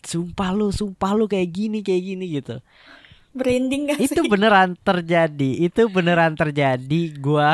sumpah 0.05 0.53
lu 0.53 0.69
sumpah 0.69 1.17
lu 1.17 1.25
kayak 1.25 1.49
gini 1.49 1.79
kayak 1.81 2.03
gini 2.03 2.25
gitu. 2.37 2.61
Branding 3.35 3.91
gak 3.91 3.99
sih? 3.99 4.13
itu 4.13 4.21
beneran 4.27 4.77
terjadi. 4.79 5.49
Itu 5.65 5.87
beneran 5.91 6.37
terjadi 6.37 7.01
gue 7.15 7.49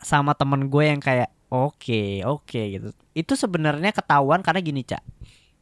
sama 0.00 0.32
temen 0.32 0.70
gue 0.70 0.84
yang 0.86 1.00
kayak 1.00 1.28
oke 1.52 1.76
okay, 1.76 2.22
oke 2.24 2.46
okay, 2.46 2.64
gitu. 2.78 2.88
Itu 3.12 3.32
sebenarnya 3.34 3.92
ketahuan 3.92 4.40
karena 4.40 4.60
gini 4.62 4.86
cak. 4.86 5.02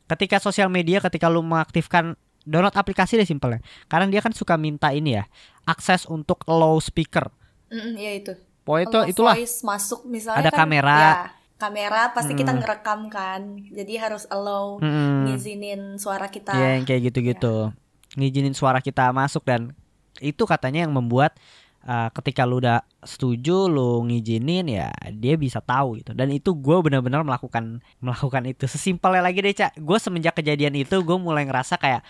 Ketika 0.09 0.40
sosial 0.40 0.73
media 0.73 1.00
ketika 1.05 1.28
lu 1.28 1.45
mengaktifkan 1.45 2.17
download 2.49 2.73
aplikasi 2.73 3.21
deh 3.21 3.28
simpelnya. 3.28 3.61
Karena 3.87 4.09
dia 4.09 4.25
kan 4.25 4.33
suka 4.33 4.57
minta 4.57 4.88
ini 4.97 5.21
ya 5.21 5.28
akses 5.69 6.09
untuk 6.09 6.49
low 6.49 6.81
speaker. 6.81 7.28
Mm, 7.69 7.93
ya 8.00 8.12
itu. 8.17 8.33
Pokoknya 8.64 8.85
itu 8.88 8.99
itulah. 9.17 9.35
voice 9.37 9.61
masuk 9.64 10.00
misalnya 10.09 10.49
ada 10.49 10.50
kan, 10.52 10.64
kamera. 10.64 10.97
ya, 10.97 11.12
kamera 11.57 12.02
pasti 12.12 12.33
hmm. 12.37 12.40
kita 12.40 12.52
ngerekam 12.57 13.00
kan. 13.12 13.40
Jadi 13.73 13.93
harus 13.97 14.25
allow 14.28 14.81
hmm. 14.81 15.28
ngizinin 15.28 15.81
suara 15.97 16.28
kita. 16.28 16.57
Ya 16.57 16.81
yang 16.81 16.85
kayak 16.88 17.12
gitu-gitu. 17.12 17.73
Ya. 17.73 17.76
ngizinin 18.17 18.57
suara 18.57 18.81
kita 18.81 19.12
masuk 19.12 19.45
dan 19.45 19.76
itu 20.19 20.43
katanya 20.49 20.88
yang 20.88 20.97
membuat 20.97 21.37
uh, 21.85 22.09
ketika 22.12 22.49
lu 22.49 22.59
udah 22.59 22.83
setuju 23.05 23.69
lu 23.69 24.05
ngizinin 24.09 24.69
ya 24.69 24.88
dia 25.12 25.40
bisa 25.40 25.64
tahu 25.64 26.00
gitu. 26.05 26.12
Dan 26.12 26.28
itu 26.33 26.52
gue 26.52 26.76
benar-benar 26.85 27.25
melakukan 27.25 27.81
melakukan 28.05 28.45
itu. 28.49 28.69
Sesimpelnya 28.69 29.25
lagi 29.25 29.40
deh 29.40 29.55
cak. 29.57 29.81
Gue 29.81 29.97
semenjak 29.97 30.37
kejadian 30.37 30.76
itu 30.76 31.00
gue 31.00 31.17
mulai 31.17 31.49
ngerasa 31.49 31.81
kayak 31.81 32.05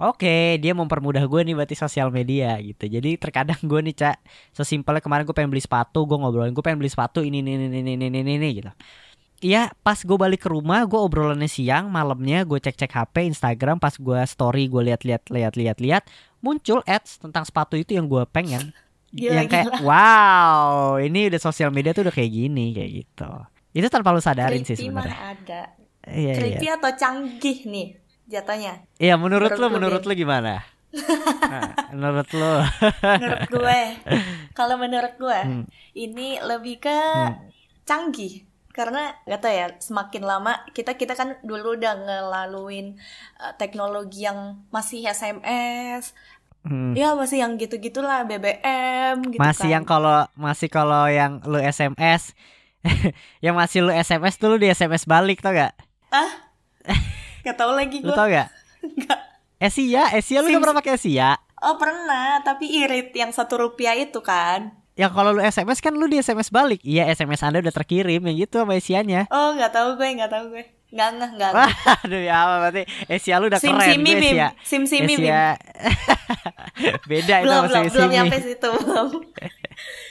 Oke, 0.00 0.56
dia 0.56 0.72
mempermudah 0.72 1.20
gue 1.28 1.40
nih 1.44 1.52
berarti 1.52 1.76
sosial 1.76 2.08
media 2.08 2.56
gitu. 2.64 2.88
Jadi 2.88 3.20
terkadang 3.20 3.60
gue 3.70 3.80
nih 3.84 3.92
cak, 3.92 4.16
sesimpelnya 4.56 5.04
kemarin 5.04 5.28
gue 5.28 5.36
pengen 5.36 5.52
beli 5.52 5.60
sepatu, 5.60 6.08
gue 6.08 6.16
ngobrolin 6.16 6.56
gue 6.56 6.64
pengen 6.64 6.80
beli 6.80 6.88
sepatu 6.88 7.20
ini 7.20 7.44
ini 7.44 7.60
ini 7.60 7.66
ini 7.68 7.92
ini 8.00 8.06
ini, 8.08 8.32
ini 8.40 8.48
gitu. 8.56 8.72
Iya, 9.42 9.74
pas 9.82 9.98
gue 9.98 10.14
balik 10.14 10.46
ke 10.46 10.48
rumah, 10.54 10.86
gue 10.86 10.96
obrolannya 10.96 11.50
siang, 11.50 11.90
malamnya 11.90 12.46
gue 12.46 12.62
cek-cek 12.62 12.94
HP, 12.94 13.26
Instagram, 13.26 13.82
pas 13.82 13.90
gue 13.90 14.22
story, 14.22 14.70
gue 14.70 14.86
lihat-lihat, 14.86 15.34
lihat-lihat, 15.34 15.76
lihat, 15.82 16.06
muncul 16.38 16.78
ads 16.86 17.18
tentang 17.18 17.42
sepatu 17.42 17.74
itu 17.74 17.98
yang 17.98 18.06
gue 18.06 18.22
pengen. 18.30 18.70
Gila, 19.10 19.42
yang 19.42 19.50
kayak, 19.50 19.66
gila. 19.66 19.82
wow, 19.82 20.94
ini 21.02 21.26
udah 21.26 21.42
sosial 21.42 21.74
media 21.74 21.90
tuh 21.90 22.06
udah 22.06 22.14
kayak 22.14 22.30
gini, 22.30 22.70
kayak 22.70 22.90
gitu. 23.02 23.30
Itu 23.74 23.90
tanpa 23.90 24.14
lu 24.14 24.22
sadarin 24.22 24.62
sih 24.62 24.78
Creepy 24.78 24.94
mah 24.94 25.10
sebenarnya. 25.10 25.18
ada. 25.34 25.62
Iya, 26.06 26.14
iya. 26.14 26.34
Creepy 26.38 26.66
atau 26.70 26.90
canggih 26.94 27.58
nih 27.66 27.88
jatuhnya. 28.26 28.82
Iya, 28.96 29.14
menurut, 29.16 29.52
Menurut 29.52 29.60
lu, 29.60 29.66
menurut 29.72 30.02
lu 30.04 30.14
gimana? 30.14 30.62
Nah, 31.42 31.72
menurut 31.90 32.28
lu? 32.32 32.52
Menurut 33.02 33.48
gue, 33.48 33.80
kalau 34.52 34.76
menurut 34.76 35.14
gue, 35.16 35.40
Hmm. 35.40 35.64
ini 35.92 36.36
lebih 36.38 36.80
ke 36.80 36.98
canggih. 37.82 38.44
Karena 38.70 39.12
gak 39.24 39.40
tau 39.40 39.52
ya, 39.52 39.66
semakin 39.76 40.22
lama 40.22 40.64
kita 40.72 40.96
kita 40.96 41.12
kan 41.12 41.36
dulu 41.40 41.76
udah 41.76 41.92
ngelaluin 41.94 42.96
uh, 43.36 43.52
teknologi 43.54 44.24
yang 44.24 44.64
masih 44.68 45.04
SMS, 45.04 46.16
Hmm. 46.62 46.94
ya 46.94 47.12
masih 47.12 47.42
yang 47.42 47.58
gitu-gitulah 47.58 48.22
BBM 48.22 49.18
gitu 49.28 49.42
masih 49.42 49.66
kan. 49.66 49.74
yang 49.74 49.84
kalau 49.84 50.30
masih 50.38 50.70
kalau 50.70 51.10
yang 51.10 51.42
lu 51.42 51.58
SMS 51.58 52.38
yang 53.44 53.58
masih 53.58 53.82
lu 53.82 53.90
SMS 53.90 54.38
tuh 54.38 54.46
lu 54.46 54.56
di 54.56 54.70
SMS 54.70 55.02
balik 55.02 55.42
tau 55.42 55.50
gak? 55.50 55.74
Gak 57.42 57.56
tau 57.56 57.72
lagi 57.72 57.98
Lu 58.00 58.08
gue. 58.08 58.14
tau 58.14 58.26
gak? 58.26 58.48
Nggak. 58.82 59.18
Esia, 59.66 60.10
Esia 60.10 60.42
lu 60.42 60.50
gak 60.50 60.62
pernah 60.62 60.78
pakai 60.78 60.92
Esia? 60.94 61.30
Oh 61.58 61.78
pernah, 61.78 62.42
tapi 62.42 62.66
irit 62.66 63.14
yang 63.14 63.30
satu 63.30 63.54
rupiah 63.56 63.94
itu 63.94 64.18
kan. 64.18 64.74
Yang 64.92 65.12
kalau 65.12 65.30
lu 65.30 65.40
SMS 65.40 65.78
kan 65.78 65.94
lu 65.94 66.04
di 66.04 66.18
SMS 66.18 66.50
balik. 66.50 66.82
Iya, 66.82 67.06
SMS 67.08 67.40
Anda 67.40 67.62
udah 67.62 67.70
terkirim 67.70 68.18
yang 68.20 68.36
gitu 68.36 68.60
sama 68.60 68.74
Esianya. 68.74 69.30
Oh 69.30 69.54
nggak 69.54 69.70
tahu 69.70 69.94
gue, 69.94 70.08
nggak 70.18 70.28
tahu 70.28 70.44
gue. 70.50 70.64
Nggak 70.90 71.08
nggak 71.16 71.30
nggak. 71.32 71.52
Aduh 72.04 72.20
ya 72.20 72.34
apa 72.36 72.54
berarti 72.60 72.82
Esia 73.06 73.38
lu 73.38 73.46
udah 73.46 73.56
Sim 73.56 73.72
keren 73.72 73.88
simi 73.94 74.10
gue 74.12 74.20
Esia. 74.26 74.48
sim 74.60 74.82
simi. 74.84 75.14
Esia. 75.16 75.54
Beda 77.08 77.34
itu 77.40 77.46
belum 77.46 77.64
sama 77.64 77.70
belum 77.70 77.92
belum 77.94 78.10
nyampe 78.10 78.36
situ 78.42 78.68
belum. 78.68 79.08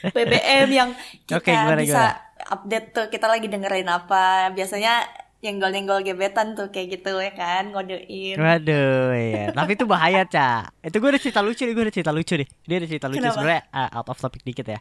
BBM 0.10 0.68
yang 0.72 0.90
kita 1.28 1.38
Oke, 1.38 1.52
gimana, 1.52 1.78
bisa 1.78 1.94
gimana? 1.94 2.50
update 2.50 2.88
tuh 2.90 3.06
kita 3.12 3.28
lagi 3.28 3.48
dengerin 3.48 3.88
apa. 3.88 4.50
Biasanya 4.52 5.06
yenggol-yenggol 5.42 6.06
gebetan 6.06 6.54
tuh 6.54 6.70
kayak 6.70 7.02
gitu 7.02 7.18
ya 7.18 7.34
kan 7.34 7.74
ngodein. 7.74 8.38
Waduh, 8.38 9.12
iya. 9.18 9.50
Tapi 9.58 9.74
itu 9.74 9.86
bahaya, 9.90 10.22
Ca. 10.30 10.70
Itu 10.86 11.02
gue 11.02 11.10
ada 11.10 11.20
cerita 11.20 11.42
lucu 11.42 11.66
nih, 11.66 11.74
gue 11.74 11.84
ada 11.90 11.94
cerita 11.94 12.12
lucu 12.14 12.34
nih. 12.38 12.48
Dia 12.70 12.76
ada 12.78 12.88
cerita 12.88 13.08
lucu 13.10 13.26
sebenarnya 13.26 13.62
uh, 13.74 13.90
out 13.98 14.08
of 14.14 14.18
topic 14.22 14.46
dikit 14.46 14.70
ya. 14.70 14.80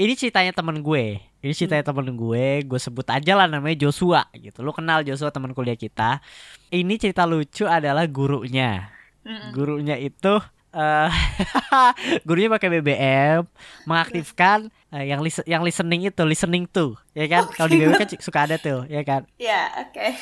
Ini 0.00 0.16
ceritanya 0.16 0.56
temen 0.56 0.80
gue. 0.80 1.20
Ini 1.44 1.52
ceritanya 1.52 1.84
temen 1.84 2.16
gue. 2.16 2.64
Gue 2.64 2.80
sebut 2.80 3.04
aja 3.12 3.32
lah 3.36 3.44
namanya 3.44 3.76
Joshua 3.76 4.24
gitu. 4.32 4.64
Lu 4.64 4.72
kenal 4.72 5.04
Joshua 5.04 5.28
teman 5.28 5.52
kuliah 5.52 5.76
kita. 5.76 6.24
Ini 6.72 6.96
cerita 6.96 7.28
lucu 7.28 7.68
adalah 7.68 8.08
gurunya. 8.08 8.88
Mm-mm. 9.22 9.52
Gurunya 9.52 10.00
itu 10.00 10.40
eh 10.72 11.10
gurunya 12.26 12.48
pakai 12.48 12.68
BBM 12.72 13.44
mengaktifkan 13.84 14.72
eh, 14.88 15.04
yang 15.04 15.20
lis- 15.20 15.44
yang 15.44 15.60
listening 15.60 16.08
itu 16.08 16.22
listening 16.24 16.64
to 16.64 16.96
ya 17.12 17.28
kan 17.28 17.44
kalau 17.52 17.68
di 17.68 17.76
BBM 17.76 18.00
kan 18.00 18.08
suka 18.16 18.48
ada 18.48 18.56
tuh 18.56 18.88
ya 18.88 19.04
kan 19.04 19.28
Ya 19.36 19.68
oke. 19.78 20.06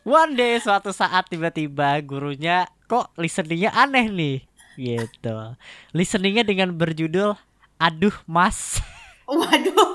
One 0.00 0.32
day 0.32 0.56
suatu 0.58 0.90
saat 0.90 1.28
tiba-tiba 1.28 2.00
gurunya 2.00 2.64
kok 2.88 3.12
listeningnya 3.14 3.70
aneh 3.70 4.08
nih 4.08 4.36
gitu. 4.74 5.36
Listeningnya 5.92 6.40
dengan 6.40 6.72
berjudul 6.72 7.36
Aduh 7.76 8.16
Mas. 8.24 8.80
Waduh. 9.28 9.92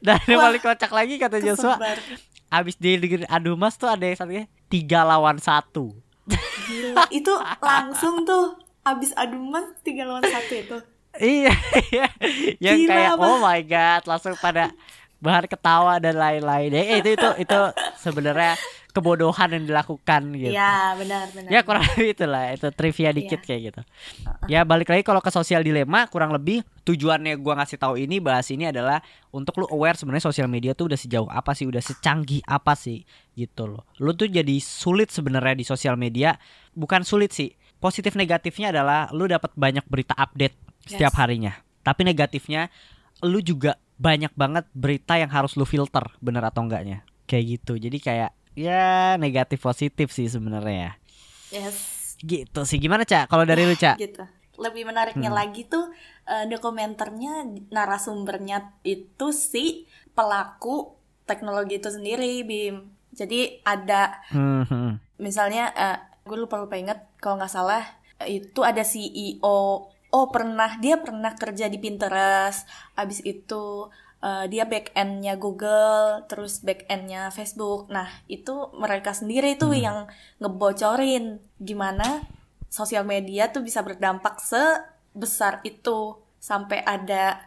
Dan 0.00 0.18
yang 0.24 0.40
paling 0.40 0.62
kocak 0.62 0.90
lagi 0.90 1.20
kata 1.20 1.42
Joshua, 1.42 1.76
kesebar. 1.76 1.98
Abis 2.48 2.74
dia 2.80 2.96
dengerin 2.96 3.28
Aduh 3.28 3.56
Mas 3.56 3.76
tuh 3.76 3.88
ada 3.88 4.04
yang 4.04 4.18
satunya 4.18 4.44
tiga 4.68 5.04
lawan 5.04 5.40
satu. 5.40 5.96
Gila, 6.68 7.08
itu 7.08 7.32
langsung 7.64 8.28
tuh 8.28 8.60
abis 8.84 9.16
adu 9.16 9.40
mas 9.40 9.72
tiga 9.80 10.04
lawan 10.04 10.24
satu 10.24 10.54
itu. 10.54 10.78
Iya, 11.18 11.50
iya. 11.88 12.06
yang 12.60 12.78
Gila, 12.84 12.90
kayak 12.92 13.12
Bang. 13.16 13.28
oh 13.32 13.38
my 13.40 13.60
god 13.64 14.02
langsung 14.04 14.36
pada 14.36 14.70
bahan 15.18 15.48
ketawa 15.48 15.96
dan 15.98 16.20
lain-lain. 16.20 16.70
Eh, 16.76 17.00
itu 17.00 17.16
itu 17.16 17.28
itu 17.42 17.60
sebenarnya 17.98 18.54
kebodohan 18.88 19.52
yang 19.52 19.64
dilakukan 19.68 20.32
gitu. 20.34 20.52
Iya 20.56 20.96
benar 20.96 21.28
benar. 21.30 21.50
Ya 21.52 21.60
kurang 21.62 21.84
lebih 21.92 22.16
itulah 22.16 22.44
itu 22.50 22.68
trivia 22.72 23.10
dikit 23.12 23.40
kayak 23.44 23.60
gitu. 23.70 23.80
Ya 24.48 24.64
balik 24.64 24.88
lagi 24.88 25.04
kalau 25.04 25.20
ke 25.20 25.28
sosial 25.28 25.60
dilema 25.60 26.08
kurang 26.08 26.32
lebih 26.32 26.64
tujuannya 26.88 27.36
gua 27.38 27.60
ngasih 27.62 27.78
tahu 27.78 28.00
ini 28.00 28.18
bahas 28.18 28.48
ini 28.48 28.68
adalah 28.68 29.04
untuk 29.28 29.60
lu 29.60 29.66
aware 29.68 29.94
sebenarnya 29.94 30.24
sosial 30.32 30.48
media 30.48 30.72
tuh 30.72 30.88
udah 30.88 30.98
sejauh 30.98 31.28
apa 31.28 31.52
sih, 31.52 31.68
udah 31.68 31.84
secanggih 31.84 32.40
apa 32.48 32.72
sih 32.74 33.04
gitu 33.36 33.68
loh. 33.68 33.84
Lu 34.00 34.16
tuh 34.16 34.26
jadi 34.26 34.56
sulit 34.58 35.12
sebenarnya 35.12 35.54
di 35.60 35.64
sosial 35.68 35.94
media, 36.00 36.34
bukan 36.72 37.04
sulit 37.04 37.30
sih. 37.36 37.52
Positif 37.78 38.18
negatifnya 38.18 38.74
adalah 38.74 39.06
lu 39.14 39.28
dapat 39.30 39.54
banyak 39.54 39.86
berita 39.86 40.16
update 40.18 40.56
setiap 40.88 41.14
Yes. 41.14 41.20
harinya. 41.20 41.52
Tapi 41.84 42.02
negatifnya 42.02 42.72
lu 43.22 43.38
juga 43.44 43.78
banyak 43.98 44.30
banget 44.34 44.64
berita 44.74 45.18
yang 45.18 45.30
harus 45.30 45.58
lu 45.58 45.66
filter 45.66 46.06
bener 46.22 46.42
atau 46.46 46.62
enggaknya. 46.66 47.02
Kayak 47.28 47.44
gitu. 47.60 47.76
Jadi 47.76 47.98
kayak 47.98 48.30
ya 48.58 49.14
negatif 49.16 49.62
positif 49.62 50.10
sih 50.10 50.26
sebenarnya 50.26 50.74
ya. 50.74 50.92
Yes. 51.54 51.76
Gitu 52.18 52.60
sih. 52.66 52.76
Gimana, 52.76 53.06
Cak? 53.06 53.30
Kalau 53.30 53.46
dari 53.46 53.62
lu, 53.62 53.78
Cak? 53.78 53.94
gitu. 54.02 54.26
Lebih 54.58 54.90
menariknya 54.90 55.30
Hmm. 55.30 55.38
lagi 55.38 55.62
tuh 55.64 55.94
eh, 56.26 56.44
dokumenternya 56.44 57.46
narasumbernya 57.70 58.74
itu 58.82 59.30
si 59.30 59.86
pelaku 60.12 60.98
teknologi 61.24 61.78
itu 61.78 61.88
sendiri, 61.88 62.42
Bim. 62.42 62.90
Jadi 63.14 63.62
ada 63.62 64.18
Hmm, 64.28 64.98
misalnya 65.16 65.70
eh, 65.72 65.98
gue 66.26 66.36
lupa 66.36 66.58
lupa 66.58 66.74
inget 66.74 66.98
kalau 67.16 67.38
nggak 67.38 67.48
salah 67.48 67.86
itu 68.26 68.60
ada 68.60 68.82
CEO. 68.82 69.88
Oh 70.08 70.26
pernah 70.28 70.74
dia 70.76 70.98
pernah 70.98 71.32
kerja 71.32 71.70
di 71.70 71.78
Pinterest. 71.78 72.66
Abis 72.92 73.22
itu 73.22 73.88
eh, 74.22 74.46
dia 74.50 74.64
back 74.66 74.94
endnya 74.94 75.34
Google, 75.38 76.24
terus 76.30 76.60
back 76.64 76.86
endnya 76.90 77.30
Facebook. 77.30 77.90
Nah 77.90 78.08
itu 78.26 78.70
mereka 78.76 79.14
sendiri 79.14 79.54
tuh 79.58 79.74
yang 79.74 80.06
ngebocorin 80.42 81.42
gimana 81.58 82.26
sosial 82.68 83.04
media 83.08 83.48
tuh 83.50 83.64
bisa 83.64 83.82
berdampak 83.82 84.38
sebesar 84.42 85.62
itu. 85.64 86.18
Sampai 86.38 86.82
ada 86.86 87.38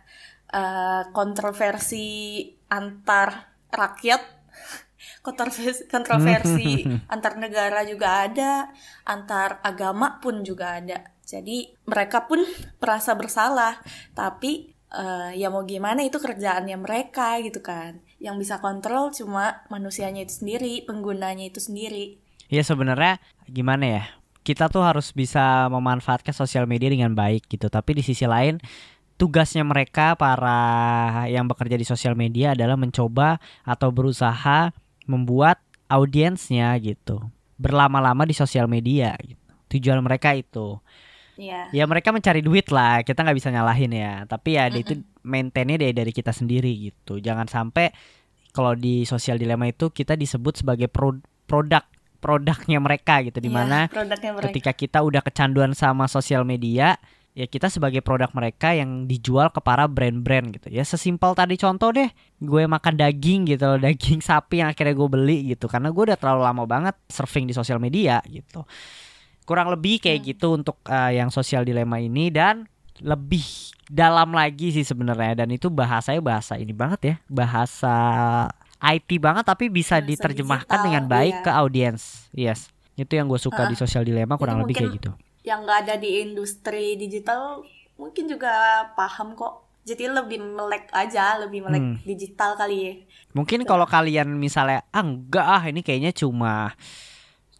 eh, 0.51 1.03
kontroversi 1.15 2.43
antar 2.71 3.51
rakyat 3.71 4.21
kontroversi 5.25 5.87
kontroversi 5.87 6.83
antar 7.13 7.39
negara 7.39 7.87
juga 7.87 8.27
ada 8.27 8.67
antar 9.07 9.63
agama 9.63 10.19
pun 10.19 10.43
juga 10.43 10.81
ada. 10.81 11.11
Jadi 11.23 11.71
mereka 11.87 12.27
pun 12.27 12.43
merasa 12.81 13.15
bersalah. 13.15 13.79
Tapi 14.11 14.75
eh, 14.93 15.39
ya 15.39 15.47
mau 15.49 15.63
gimana 15.63 16.03
itu 16.03 16.19
kerjaannya 16.19 16.77
mereka 16.79 17.39
gitu 17.43 17.63
kan 17.63 17.99
yang 18.19 18.35
bisa 18.37 18.59
kontrol 18.59 19.09
cuma 19.15 19.63
manusianya 19.71 20.23
itu 20.27 20.43
sendiri 20.43 20.83
penggunanya 20.85 21.47
itu 21.47 21.59
sendiri 21.59 22.21
Ya 22.51 22.67
sebenarnya 22.67 23.23
gimana 23.47 23.83
ya? 23.87 24.03
Kita 24.43 24.67
tuh 24.67 24.83
harus 24.83 25.15
bisa 25.15 25.71
memanfaatkan 25.71 26.35
sosial 26.35 26.67
media 26.67 26.91
dengan 26.91 27.15
baik 27.15 27.47
gitu. 27.47 27.71
Tapi 27.71 27.95
di 27.95 28.03
sisi 28.03 28.27
lain 28.27 28.59
tugasnya 29.15 29.63
mereka 29.63 30.19
para 30.19 30.59
yang 31.31 31.47
bekerja 31.47 31.79
di 31.79 31.87
sosial 31.87 32.19
media 32.19 32.51
adalah 32.51 32.75
mencoba 32.75 33.39
atau 33.63 33.87
berusaha 33.95 34.75
membuat 35.07 35.63
audiensnya 35.87 36.75
gitu 36.83 37.23
berlama-lama 37.55 38.27
di 38.27 38.35
sosial 38.35 38.67
media 38.67 39.15
gitu. 39.23 39.39
Tujuan 39.71 40.03
mereka 40.03 40.35
itu. 40.35 40.75
Ya 41.41 41.67
Ya 41.73 41.83
mereka 41.89 42.13
mencari 42.13 42.45
duit 42.45 42.69
lah, 42.69 43.01
kita 43.01 43.25
nggak 43.25 43.37
bisa 43.41 43.49
nyalahin 43.49 43.91
ya. 43.91 44.13
Tapi 44.29 44.61
ya 44.61 44.69
itu 44.69 45.01
maintainnya 45.25 45.81
dari 45.81 45.93
dari 45.97 46.11
kita 46.13 46.29
sendiri 46.29 46.69
gitu. 46.93 47.17
Jangan 47.17 47.49
sampai 47.49 47.89
kalau 48.53 48.77
di 48.77 49.07
sosial 49.09 49.41
dilema 49.41 49.65
itu 49.65 49.89
kita 49.89 50.13
disebut 50.13 50.61
sebagai 50.61 50.85
pro- 50.91 51.23
produk 51.49 51.81
produknya 52.21 52.77
mereka 52.77 53.25
gitu. 53.25 53.41
Iya, 53.41 53.45
di 53.45 53.51
mana 53.51 53.89
mereka. 53.89 54.45
ketika 54.53 54.71
kita 54.77 54.99
udah 55.01 55.25
kecanduan 55.25 55.73
sama 55.73 56.05
sosial 56.05 56.45
media 56.45 57.01
ya 57.31 57.47
kita 57.47 57.71
sebagai 57.71 58.03
produk 58.03 58.27
mereka 58.35 58.75
yang 58.75 59.07
dijual 59.07 59.49
ke 59.55 59.63
para 59.63 59.87
brand-brand 59.87 60.51
gitu. 60.51 60.67
Ya 60.67 60.83
sesimpel 60.83 61.31
tadi 61.33 61.55
contoh 61.55 61.95
deh 61.95 62.11
gue 62.43 62.63
makan 62.67 62.93
daging 62.99 63.47
gitu 63.55 63.65
loh, 63.65 63.79
daging 63.87 64.19
sapi 64.19 64.61
yang 64.61 64.69
akhirnya 64.69 64.93
gue 64.93 65.09
beli 65.09 65.37
gitu. 65.55 65.65
Karena 65.71 65.89
gue 65.89 66.03
udah 66.11 66.19
terlalu 66.19 66.41
lama 66.43 66.63
banget 66.67 66.95
surfing 67.07 67.47
di 67.47 67.55
sosial 67.55 67.79
media 67.79 68.19
gitu 68.27 68.67
kurang 69.51 69.67
lebih 69.67 69.99
kayak 69.99 70.23
gitu 70.23 70.55
untuk 70.55 70.79
uh, 70.87 71.11
yang 71.11 71.27
sosial 71.27 71.67
dilema 71.67 71.99
ini 71.99 72.31
dan 72.31 72.71
lebih 73.03 73.43
dalam 73.91 74.31
lagi 74.31 74.71
sih 74.71 74.87
sebenarnya. 74.87 75.43
Dan 75.43 75.51
itu 75.51 75.67
bahasanya 75.67 76.23
bahasa 76.23 76.55
ini 76.55 76.71
banget 76.71 76.99
ya 77.03 77.15
bahasa 77.27 77.95
IT 78.79 79.19
banget 79.19 79.43
tapi 79.43 79.67
bisa 79.67 79.99
Bahasa 79.99 80.07
diterjemahkan 80.07 80.63
digital, 80.79 80.85
dengan 80.87 81.03
baik 81.05 81.35
iya. 81.35 81.43
ke 81.43 81.51
audiens. 81.51 82.01
Yes 82.31 82.71
itu 82.95 83.17
yang 83.17 83.25
gue 83.25 83.39
suka 83.39 83.65
Ah, 83.65 83.69
di 83.69 83.73
sosial 83.73 84.03
dilema 84.05 84.37
kurang 84.37 84.61
lebih 84.61 84.77
kayak 84.77 84.93
gitu. 85.01 85.11
yang 85.41 85.65
nggak 85.65 85.89
ada 85.89 85.95
di 85.97 86.21
industri 86.21 86.93
digital 86.95 87.65
mungkin 87.97 88.29
juga 88.29 88.85
paham 88.93 89.33
kok. 89.33 89.65
Jadi 89.81 90.05
lebih 90.05 90.37
melek 90.37 90.93
aja 90.93 91.41
lebih 91.41 91.65
melek 91.65 91.81
Hmm. 91.81 91.97
digital 92.05 92.53
kali 92.53 92.77
ya. 92.77 92.93
Mungkin 93.33 93.65
kalau 93.65 93.89
kalian 93.89 94.29
misalnya 94.37 94.85
ah 94.93 95.01
enggak 95.01 95.41
ah 95.41 95.63
ini 95.65 95.81
kayaknya 95.81 96.13
cuma 96.13 96.77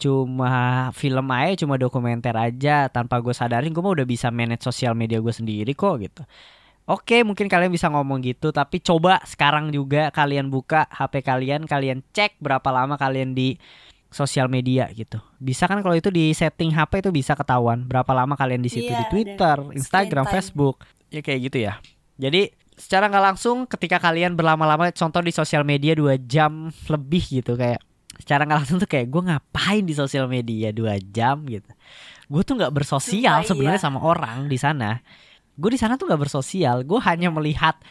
cuma 0.02 0.90
film 0.98 1.30
aja 1.30 1.62
cuma 1.62 1.78
dokumenter 1.78 2.34
aja 2.34 2.90
tanpa 2.90 3.22
gue 3.22 3.30
sadarin 3.38 3.70
gue 3.70 3.84
mah 3.86 3.94
udah 3.94 4.08
bisa 4.10 4.34
manage 4.34 4.66
sosial 4.66 4.98
media 4.98 5.22
gue 5.22 5.30
sendiri 5.30 5.78
kok 5.78 6.02
gitu. 6.02 6.26
Oke 6.90 7.22
mungkin 7.22 7.46
kalian 7.46 7.70
bisa 7.70 7.94
ngomong 7.94 8.26
gitu 8.26 8.50
tapi 8.50 8.82
coba 8.82 9.22
sekarang 9.30 9.70
juga 9.70 10.10
kalian 10.10 10.50
buka 10.50 10.90
HP 10.90 11.22
kalian 11.22 11.70
kalian 11.70 12.02
cek 12.10 12.42
berapa 12.42 12.66
lama 12.74 12.98
kalian 12.98 13.38
di 13.38 13.62
sosial 14.10 14.50
media 14.50 14.90
gitu. 14.92 15.22
Bisa 15.38 15.70
kan 15.70 15.80
kalau 15.86 15.96
itu 15.96 16.10
di 16.10 16.34
setting 16.34 16.74
HP 16.74 17.06
itu 17.06 17.14
bisa 17.14 17.38
ketahuan 17.38 17.86
berapa 17.86 18.12
lama 18.12 18.34
kalian 18.34 18.60
di 18.60 18.68
situ 18.74 18.92
Iya, 18.92 19.06
di 19.06 19.06
Twitter, 19.08 19.58
Instagram. 19.78 20.26
Facebook. 20.28 20.84
Ya 21.14 21.22
kayak 21.24 21.40
gitu 21.48 21.58
ya. 21.64 21.78
Jadi 22.18 22.52
secara 22.76 23.08
nggak 23.08 23.26
langsung 23.34 23.70
ketika 23.70 24.02
kalian 24.02 24.34
berlama-lama 24.34 24.90
contoh 24.92 25.22
di 25.22 25.30
sosial 25.30 25.62
media 25.62 25.94
dua 25.94 26.18
jam 26.18 26.74
lebih 26.90 27.24
gitu 27.40 27.54
kayak 27.54 27.78
secara 28.22 28.46
nggak 28.46 28.60
langsung 28.64 28.78
tuh 28.78 28.86
kayak 28.86 29.10
gue 29.10 29.22
ngapain 29.26 29.84
di 29.84 29.98
sosial 29.98 30.30
media 30.30 30.70
dua 30.70 31.02
jam 31.02 31.42
gitu. 31.50 31.68
Gue 32.30 32.42
tuh 32.46 32.56
nggak 32.62 32.72
bersosial 32.72 33.42
sebenarnya 33.44 33.82
iya. 33.82 33.86
sama 33.90 34.00
orang 34.06 34.46
di 34.46 34.56
sana. 34.62 35.02
Gue 35.58 35.74
di 35.74 35.80
sana 35.82 35.98
tuh 35.98 36.06
nggak 36.06 36.22
bersosial. 36.22 36.86
Gue 36.86 37.02
hanya 37.02 37.34
melihat 37.34 37.82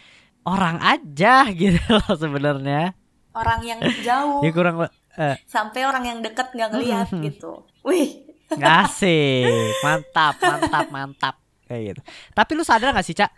orang 0.47 0.81
aja 0.81 1.49
gitu 1.61 1.81
loh 1.91 2.15
sebenarnya. 2.17 2.95
orang 3.31 3.63
yang 3.63 3.79
jauh 4.03 4.43
Ya 4.47 4.51
kurang 4.51 4.91
eh, 4.91 5.37
sampai 5.47 5.87
orang 5.87 6.03
yang 6.03 6.19
deket 6.19 6.51
nggak 6.51 6.71
ngelihat 6.75 7.09
gitu 7.15 7.63
wih 7.87 8.27
Asik, 8.51 9.47
mantap, 9.87 10.35
mantap, 10.43 10.91
mantap 10.91 11.35
kayak 11.71 11.95
gitu. 11.95 12.01
Tapi 12.35 12.51
lu 12.59 12.67
sadar 12.67 12.91
gak 12.91 13.07
sih 13.07 13.15
cak? 13.15 13.31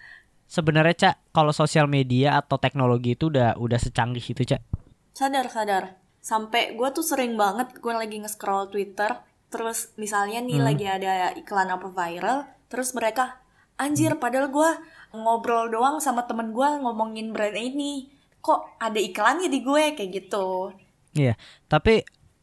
Sebenarnya 0.48 0.96
cak, 0.96 1.36
kalau 1.36 1.52
sosial 1.52 1.84
media 1.84 2.40
atau 2.40 2.56
teknologi 2.56 3.12
itu 3.12 3.28
udah 3.28 3.60
udah 3.60 3.76
secanggih 3.76 4.24
itu 4.24 4.40
cak. 4.56 4.64
sadar 5.12 5.52
sadar 5.52 6.00
sampai 6.22 6.72
gue 6.72 6.88
tuh 6.88 7.02
sering 7.02 7.34
banget 7.34 7.74
gue 7.76 7.90
lagi 7.90 8.16
nge-scroll 8.16 8.70
Twitter 8.70 9.10
terus 9.48 9.90
misalnya 9.96 10.38
nih 10.38 10.56
Hmm. 10.56 10.64
lagi 10.64 10.86
ada 10.86 11.12
iklan 11.34 11.68
apa 11.68 11.90
viral 11.90 12.38
terus 12.66 12.94
mereka 12.94 13.42
anjir 13.76 14.14
Hmm. 14.14 14.22
padahal 14.22 14.48
gue 14.48 14.70
ngobrol 15.12 15.68
doang 15.68 15.98
sama 15.98 16.24
temen 16.24 16.50
gue 16.50 16.68
ngomongin 16.78 17.30
brand 17.30 17.52
ini 17.52 18.08
kok 18.38 18.78
ada 18.78 18.96
iklannya 18.96 19.46
di 19.46 19.60
gue 19.60 19.92
kayak 19.92 20.10
gitu 20.10 20.72
Iya. 21.12 21.36
Tapi 21.68 22.00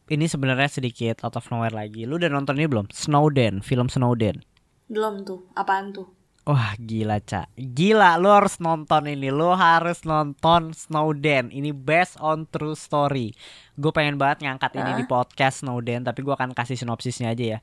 ini 0.08 0.24
sebenarnya 0.24 0.70
sedikit 0.70 1.22
out 1.22 1.34
of 1.34 1.50
nowhere 1.50 1.74
lagi. 1.74 2.06
Lu 2.06 2.14
udah 2.14 2.30
nonton 2.30 2.54
ini 2.54 2.66
belum? 2.66 2.86
Snowden, 2.88 3.58
film 3.60 3.86
Snowden. 3.86 4.46
belum 4.86 5.22
tuh 5.22 5.46
apaan 5.52 5.90
tuh 5.90 6.06
Wah 6.48 6.72
gila 6.80 7.20
cak 7.20 7.52
Gila 7.52 8.16
lu 8.16 8.32
harus 8.32 8.56
nonton 8.58 9.06
ini. 9.12 9.28
Lu 9.28 9.52
harus 9.52 10.02
nonton 10.08 10.72
Snowden. 10.72 11.52
Ini 11.52 11.70
based 11.76 12.16
on 12.18 12.48
true 12.48 12.74
story. 12.74 13.36
Gue 13.76 13.92
pengen 13.92 14.16
banget 14.16 14.48
ngangkat 14.48 14.80
ini 14.80 14.92
Hah? 14.96 14.98
di 14.98 15.04
podcast 15.04 15.62
Snowden 15.62 16.02
Tapi 16.02 16.24
gue 16.24 16.32
akan 16.32 16.56
kasih 16.56 16.80
sinopsisnya 16.80 17.36
aja 17.36 17.44
ya. 17.56 17.58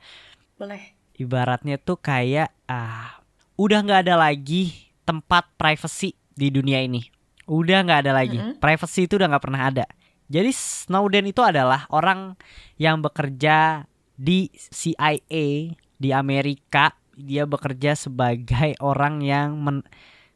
Boleh. 0.56 0.94
Ibaratnya 1.18 1.82
tuh 1.82 1.98
kayak 1.98 2.54
ah 2.70 3.18
udah 3.58 3.82
nggak 3.82 4.06
ada 4.06 4.16
lagi 4.22 4.94
tempat 5.02 5.50
privacy 5.58 6.14
di 6.38 6.54
dunia 6.54 6.78
ini. 6.86 7.02
Udah 7.50 7.82
nggak 7.82 8.00
ada 8.06 8.14
lagi. 8.14 8.38
Mm-mm. 8.38 8.62
privacy 8.62 9.10
itu 9.10 9.18
udah 9.18 9.34
nggak 9.34 9.44
pernah 9.44 9.62
ada. 9.74 9.86
Jadi 10.28 10.52
Snowden 10.54 11.26
itu 11.26 11.42
adalah 11.42 11.88
orang 11.90 12.38
yang 12.78 13.02
bekerja 13.02 13.88
di 14.14 14.52
CIA 14.54 15.74
di 15.98 16.10
Amerika 16.14 16.94
dia 17.18 17.50
bekerja 17.50 17.98
sebagai 17.98 18.78
orang 18.80 19.26
yang 19.26 19.58
men, 19.58 19.82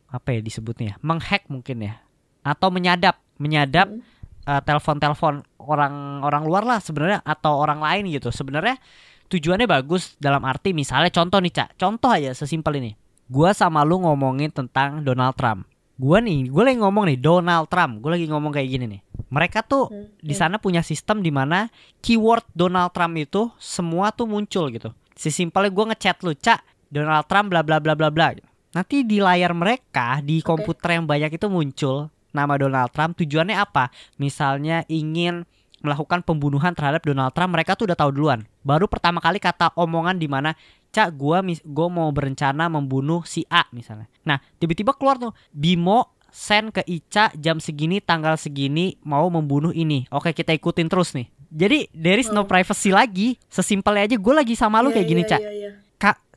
apa 0.09 0.33
ya 0.33 0.41
disebutnya 0.41 0.97
menghack 1.05 1.45
mungkin 1.47 1.85
ya? 1.85 2.01
Atau 2.41 2.73
menyadap 2.73 3.21
menyadap 3.37 3.87
Mm. 3.87 4.01
eh, 4.49 4.61
telepon-telepon 4.65 5.45
orang-orang 5.61 6.43
luar 6.49 6.63
lah 6.65 6.79
sebenarnya 6.81 7.21
atau 7.21 7.61
orang 7.61 7.77
lain 7.77 8.09
gitu. 8.09 8.33
Sebenarnya 8.33 8.81
tujuannya 9.29 9.69
bagus 9.69 10.17
dalam 10.17 10.41
arti 10.43 10.73
misalnya 10.73 11.13
contoh 11.13 11.37
nih 11.37 11.53
cak. 11.53 11.69
Contoh 11.77 12.09
aja 12.09 12.33
sesimpel 12.33 12.81
ini. 12.81 12.91
Gua 13.29 13.53
sama 13.53 13.85
lu 13.85 14.01
ngomongin 14.01 14.49
tentang 14.49 15.05
Donald 15.05 15.37
Trump. 15.37 15.69
Gua 16.01 16.17
nih 16.17 16.49
gue 16.49 16.63
lagi 16.65 16.81
ngomong 16.81 17.13
nih 17.13 17.17
Donald 17.21 17.69
Trump. 17.69 18.01
Gue 18.01 18.17
lagi 18.17 18.25
ngomong 18.25 18.49
kayak 18.49 18.69
gini 18.73 18.85
nih. 18.97 19.01
Mereka 19.29 19.61
tuh 19.63 19.87
Hmm, 19.87 20.09
di 20.17 20.33
hmm. 20.33 20.41
sana 20.41 20.55
punya 20.57 20.81
sistem 20.81 21.21
di 21.21 21.29
mana 21.29 21.69
keyword 22.01 22.43
Donald 22.57 22.89
Trump 22.91 23.13
itu 23.15 23.53
semua 23.61 24.09
tuh 24.09 24.25
muncul 24.25 24.67
gitu. 24.73 24.89
Sesimpelnya 25.13 25.69
gue 25.69 25.85
ngechat 25.93 26.17
lu 26.25 26.33
cak 26.33 26.59
Donald 26.91 27.25
Trump 27.31 27.47
bla 27.49 27.63
bla 27.63 27.79
bla 27.79 27.95
bla 27.95 28.11
bla. 28.11 28.35
Nanti 28.71 29.03
di 29.07 29.23
layar 29.23 29.55
mereka 29.55 30.19
di 30.19 30.43
komputer 30.43 30.99
yang 30.99 31.07
banyak 31.07 31.31
itu 31.35 31.47
muncul 31.47 32.11
nama 32.31 32.55
Donald 32.59 32.91
Trump 32.91 33.15
tujuannya 33.15 33.55
apa? 33.55 33.91
Misalnya 34.15 34.83
ingin 34.87 35.43
melakukan 35.81 36.21
pembunuhan 36.21 36.71
terhadap 36.77 37.01
Donald 37.01 37.33
Trump 37.33 37.57
mereka 37.57 37.73
tuh 37.73 37.89
udah 37.89 37.97
tahu 37.97 38.11
duluan. 38.13 38.45
Baru 38.61 38.85
pertama 38.85 39.17
kali 39.17 39.41
kata 39.41 39.73
omongan 39.73 40.15
di 40.19 40.29
mana 40.29 40.53
cak 40.93 41.09
gua 41.17 41.41
mis 41.41 41.57
gua 41.65 41.89
mau 41.89 42.11
berencana 42.13 42.69
membunuh 42.69 43.25
si 43.25 43.47
A 43.49 43.65
misalnya. 43.73 44.05
Nah 44.27 44.37
tiba-tiba 44.61 44.93
keluar 44.93 45.17
tuh 45.17 45.33
Bimo 45.49 46.13
send 46.31 46.71
ke 46.71 46.85
Ica 46.87 47.33
jam 47.35 47.59
segini 47.59 47.99
tanggal 47.99 48.39
segini 48.39 48.95
mau 49.03 49.27
membunuh 49.27 49.73
ini. 49.75 50.07
Oke 50.13 50.31
kita 50.31 50.53
ikutin 50.55 50.87
terus 50.87 51.11
nih. 51.11 51.27
Jadi 51.51 51.91
there 51.91 52.21
is 52.21 52.31
no 52.31 52.43
Oh. 52.43 52.47
privacy 52.47 52.95
lagi. 52.95 53.35
Sesimpelnya 53.51 54.07
aja 54.07 54.15
gue 54.15 54.33
lagi 54.37 54.55
sama 54.55 54.79
lu 54.79 54.93
Iya, 54.93 54.95
kayak 55.01 55.07
gini 55.11 55.21
iya, 55.27 55.31
cak. 55.35 55.41
iya, 55.43 55.51
iya. 55.51 55.71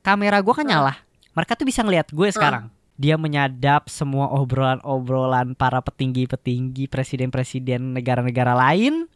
Kamera 0.04 0.38
gua 0.44 0.54
kan 0.60 0.68
nyala 0.68 0.94
mereka 1.34 1.56
tuh 1.56 1.66
bisa 1.66 1.80
ngeliat 1.82 2.12
gue 2.12 2.28
sekarang 2.30 2.68
dia 2.94 3.18
menyadap 3.18 3.90
semua 3.90 4.30
obrolan-obrolan 4.30 5.58
para 5.58 5.82
petinggi-petinggi 5.82 6.86
presiden-presiden 6.86 7.90
negara-negara 7.98 8.54
lain. 8.54 9.10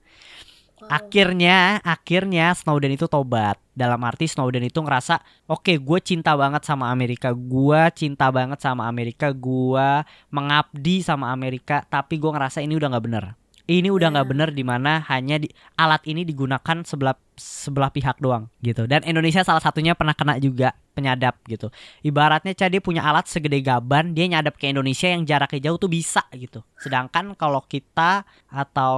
Akhirnya, 0.89 1.83
akhirnya 1.83 2.55
Snowden 2.55 2.95
itu 2.95 3.11
tobat. 3.11 3.59
Dalam 3.75 3.99
arti 4.07 4.31
Snowden 4.31 4.67
itu 4.67 4.79
ngerasa, 4.79 5.21
oke, 5.51 5.75
gue 5.79 5.99
cinta 6.03 6.39
banget 6.39 6.63
sama 6.67 6.91
Amerika, 6.91 7.35
gue 7.35 7.81
cinta 7.95 8.31
banget 8.31 8.63
sama 8.63 8.87
Amerika, 8.87 9.35
gue 9.35 9.89
mengabdi 10.31 11.03
sama 11.03 11.35
Amerika, 11.35 11.83
tapi 11.87 12.19
gue 12.19 12.31
ngerasa 12.31 12.63
ini 12.63 12.79
udah 12.79 12.95
nggak 12.95 13.05
bener. 13.05 13.25
Ini 13.69 13.91
udah 13.91 14.09
nggak 14.17 14.27
Ya. 14.27 14.31
bener 14.33 14.49
di 14.55 14.65
mana 14.65 15.03
hanya 15.13 15.37
di, 15.43 15.51
alat 15.77 16.03
ini 16.09 16.25
digunakan 16.25 16.83
sebelah 16.87 17.19
sebelah 17.39 17.89
pihak 17.89 18.19
doang 18.21 18.51
gitu. 18.61 18.85
Dan 18.85 19.07
Indonesia 19.07 19.41
salah 19.47 19.63
satunya 19.63 19.95
pernah 19.95 20.13
kena 20.13 20.37
juga 20.37 20.75
penyadap 20.99 21.39
gitu. 21.47 21.71
Ibaratnya 22.03 22.59
Ca, 22.59 22.67
dia 22.67 22.83
punya 22.83 23.07
alat 23.07 23.31
segede 23.31 23.63
gaban, 23.63 24.19
dia 24.19 24.27
nyadap 24.27 24.59
ke 24.59 24.67
Indonesia 24.67 25.07
yang 25.07 25.23
jaraknya 25.23 25.71
jauh 25.71 25.79
tuh 25.79 25.87
bisa 25.87 26.27
gitu. 26.35 26.67
Sedangkan 26.75 27.39
kalau 27.39 27.63
kita 27.63 28.27
atau 28.51 28.95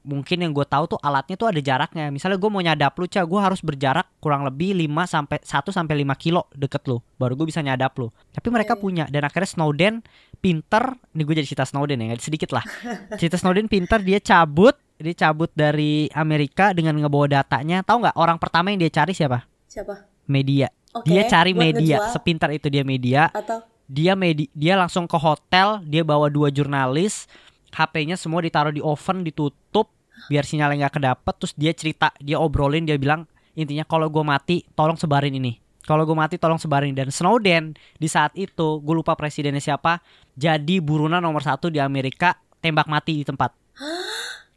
mungkin 0.00 0.48
yang 0.48 0.56
gue 0.56 0.64
tahu 0.64 0.96
tuh 0.96 1.00
alatnya 1.04 1.36
tuh 1.36 1.52
ada 1.52 1.60
jaraknya. 1.60 2.08
Misalnya 2.08 2.40
gue 2.40 2.50
mau 2.50 2.64
nyadap 2.64 2.96
lu, 2.96 3.04
Ca, 3.04 3.20
gue 3.28 3.40
harus 3.40 3.60
berjarak 3.60 4.08
kurang 4.16 4.48
lebih 4.48 4.72
5 4.72 5.04
sampai 5.04 5.38
1 5.44 5.68
sampai 5.68 5.94
5 6.00 6.16
kilo 6.16 6.48
deket 6.56 6.88
lu, 6.88 7.04
baru 7.20 7.36
gue 7.36 7.52
bisa 7.52 7.60
nyadap 7.60 7.92
lu. 8.00 8.08
Tapi 8.32 8.48
mereka 8.48 8.72
Iya. 8.72 8.80
punya 8.80 9.04
dan 9.12 9.22
akhirnya 9.28 9.50
Snowden 9.52 9.94
pinter, 10.40 10.96
ini 11.12 11.22
gue 11.22 11.34
jadi 11.36 11.46
cerita 11.52 11.68
Snowden 11.68 12.00
ya, 12.00 12.16
sedikit 12.16 12.56
lah. 12.56 12.64
cerita 13.20 13.36
Snowden 13.36 13.68
pinter 13.68 14.00
dia 14.00 14.18
cabut, 14.24 14.74
dia 15.00 15.14
cabut 15.28 15.50
dari 15.52 16.10
Amerika 16.12 16.74
dengan 16.76 16.96
ngebawa 16.98 17.42
datanya. 17.42 17.80
Tahu 17.84 18.06
nggak 18.06 18.16
orang 18.16 18.38
pertama 18.40 18.70
yang 18.72 18.80
dia 18.82 18.92
cari 18.92 19.12
siapa? 19.12 19.44
siapa 19.72 20.04
Media. 20.28 20.68
Oke, 20.92 21.08
dia 21.08 21.24
cari 21.24 21.56
media, 21.56 21.96
ngejual 21.96 22.12
sepintar 22.12 22.52
itu 22.52 22.68
dia 22.68 22.84
media. 22.84 23.32
atau 23.32 23.64
Dia 23.88 24.12
medi 24.12 24.48
dia 24.52 24.76
langsung 24.76 25.08
ke 25.08 25.16
hotel, 25.16 25.80
dia 25.84 26.04
bawa 26.04 26.28
dua 26.28 26.52
jurnalis, 26.52 27.28
HP-nya 27.72 28.20
semua 28.20 28.44
ditaruh 28.44 28.72
di 28.72 28.80
oven, 28.84 29.24
ditutup 29.24 29.88
biar 30.28 30.44
sinyalnya 30.44 30.86
nggak 30.86 30.94
kedapet. 31.00 31.34
Terus 31.40 31.54
dia 31.56 31.72
cerita, 31.72 32.08
dia 32.20 32.36
obrolin, 32.36 32.84
dia 32.84 33.00
bilang 33.00 33.24
intinya 33.56 33.84
kalau 33.84 34.08
gue 34.12 34.24
mati, 34.24 34.64
tolong 34.76 34.96
sebarin 34.96 35.32
ini. 35.32 35.60
Kalau 35.82 36.06
gue 36.06 36.14
mati 36.14 36.38
tolong 36.38 36.62
sebarin 36.62 36.94
dan 36.94 37.10
Snowden 37.10 37.74
di 37.98 38.06
saat 38.06 38.32
itu 38.38 38.78
gue 38.78 38.94
lupa 38.94 39.18
presidennya 39.18 39.58
siapa 39.58 39.98
jadi 40.38 40.78
burunan 40.78 41.18
nomor 41.18 41.42
satu 41.42 41.74
di 41.74 41.82
Amerika 41.82 42.38
tembak 42.62 42.86
mati 42.86 43.18
di 43.18 43.24
tempat 43.26 43.50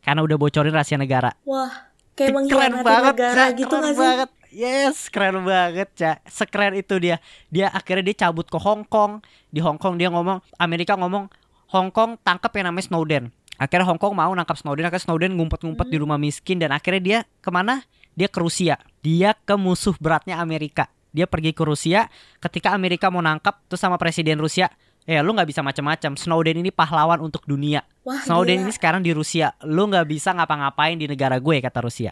karena 0.06 0.22
udah 0.22 0.38
bocorin 0.38 0.70
rahasia 0.72 0.96
negara 0.96 1.34
wah 1.44 1.90
kayak 2.14 2.32
keren 2.48 2.74
banget 2.86 3.14
negara 3.18 3.44
Cak. 3.50 3.58
gitu 3.58 3.76
keren 3.76 3.96
banget 3.98 4.30
yes 4.54 4.98
keren 5.10 5.42
banget 5.44 5.90
cak 5.98 6.18
sekeren 6.30 6.74
itu 6.78 6.96
dia 7.02 7.18
dia 7.50 7.68
akhirnya 7.74 8.14
dia 8.14 8.30
cabut 8.30 8.46
ke 8.46 8.56
Hong 8.62 8.86
Kong 8.86 9.20
di 9.50 9.60
Hong 9.60 9.82
Kong 9.82 9.98
dia 9.98 10.08
ngomong 10.14 10.40
Amerika 10.62 10.94
ngomong 10.96 11.28
Hong 11.74 11.90
Kong 11.90 12.16
tangkap 12.22 12.54
yang 12.56 12.70
namanya 12.72 12.88
Snowden 12.88 13.34
akhirnya 13.58 13.84
Hong 13.90 14.00
Kong 14.00 14.14
mau 14.16 14.32
nangkap 14.32 14.56
Snowden 14.56 14.88
akhirnya 14.88 15.04
Snowden 15.10 15.34
ngumpet-ngumpet 15.36 15.90
di 15.90 15.98
Hmm. 15.98 16.04
rumah 16.08 16.20
miskin 16.22 16.62
dan 16.62 16.72
akhirnya 16.72 17.02
dia 17.02 17.20
ke 17.42 17.50
mana 17.52 17.84
dia 18.16 18.32
ke 18.32 18.40
Rusia. 18.40 18.80
Dia 19.04 19.36
ke 19.36 19.60
musuh 19.60 19.94
beratnya 20.00 20.40
Amerika. 20.40 20.88
Dia 21.12 21.28
pergi 21.28 21.52
ke 21.52 21.68
Rusia 21.68 22.08
ketika 22.40 22.72
Amerika 22.72 23.12
mau 23.12 23.20
nangkap 23.20 23.60
terus 23.68 23.84
sama 23.84 24.00
presiden 24.00 24.40
Rusia. 24.40 24.72
Ya 25.06 25.22
lu 25.22 25.38
nggak 25.38 25.46
bisa 25.46 25.62
macam-macam. 25.62 26.18
Snowden 26.18 26.66
ini 26.66 26.74
pahlawan 26.74 27.22
untuk 27.22 27.46
dunia. 27.46 27.86
Wah, 28.02 28.18
Snowden 28.26 28.58
gila. 28.58 28.66
ini 28.66 28.72
sekarang 28.74 29.02
di 29.06 29.14
Rusia. 29.14 29.54
Lu 29.62 29.86
nggak 29.86 30.06
bisa 30.10 30.34
ngapa-ngapain 30.34 30.98
di 30.98 31.06
negara 31.06 31.38
gue 31.38 31.62
kata 31.62 31.86
Rusia. 31.86 32.12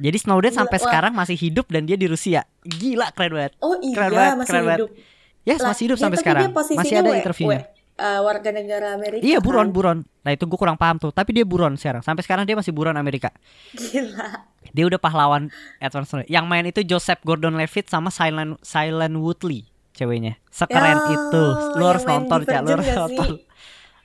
Jadi 0.00 0.16
Snowden 0.16 0.54
Gila, 0.54 0.60
sampai 0.64 0.78
wah. 0.78 0.84
sekarang 0.86 1.12
masih 1.12 1.36
hidup 1.36 1.66
dan 1.68 1.84
dia 1.84 1.98
di 1.98 2.06
Rusia. 2.06 2.46
Gila 2.62 3.10
keren 3.12 3.34
banget. 3.34 3.52
Oh 3.58 3.74
iya 3.82 3.94
Keren 3.98 4.10
banget, 4.14 4.36
masih 4.38 4.48
keren 4.48 4.62
banget. 4.64 4.78
hidup. 4.78 4.90
Yes, 5.40 5.58
Lah, 5.58 5.68
masih 5.72 5.82
hidup 5.88 5.98
sampai 5.98 6.16
tapi 6.16 6.24
sekarang. 6.24 6.42
Masih 6.54 6.94
ada 6.96 7.10
interviewnya. 7.12 7.60
Eh, 8.00 8.20
warga 8.24 8.48
negara 8.48 8.86
Amerika. 8.96 9.20
Iya 9.20 9.38
buron 9.44 9.68
kan? 9.68 9.74
buron. 9.76 9.98
Nah 10.24 10.30
itu 10.32 10.44
gue 10.48 10.56
kurang 10.56 10.78
paham 10.80 10.96
tuh. 10.96 11.12
Tapi 11.12 11.36
dia 11.36 11.44
buron 11.44 11.76
sekarang. 11.76 12.00
Sampai 12.00 12.24
sekarang 12.24 12.48
dia 12.48 12.56
masih 12.56 12.72
buron 12.72 12.96
Amerika. 12.96 13.28
Gila. 13.76 14.48
Dia 14.72 14.84
udah 14.86 14.96
pahlawan 14.96 15.50
Edward 15.82 16.06
Snowden. 16.08 16.28
Yang 16.30 16.44
main 16.48 16.64
itu 16.64 16.80
Joseph 16.86 17.20
Gordon-Levitt 17.26 17.90
sama 17.90 18.08
Silent 18.08 18.56
Silent 18.62 19.18
Woodley 19.20 19.68
ceweknya. 20.00 20.40
Sekeren 20.48 20.96
Ya, 20.96 21.12
itu. 21.12 21.44
Lu 21.76 21.84
harus 21.84 22.02
nonton, 22.02 22.40
Cak. 22.42 22.60
Lu 22.64 22.70
harus 22.74 22.88
nonton. 22.90 23.28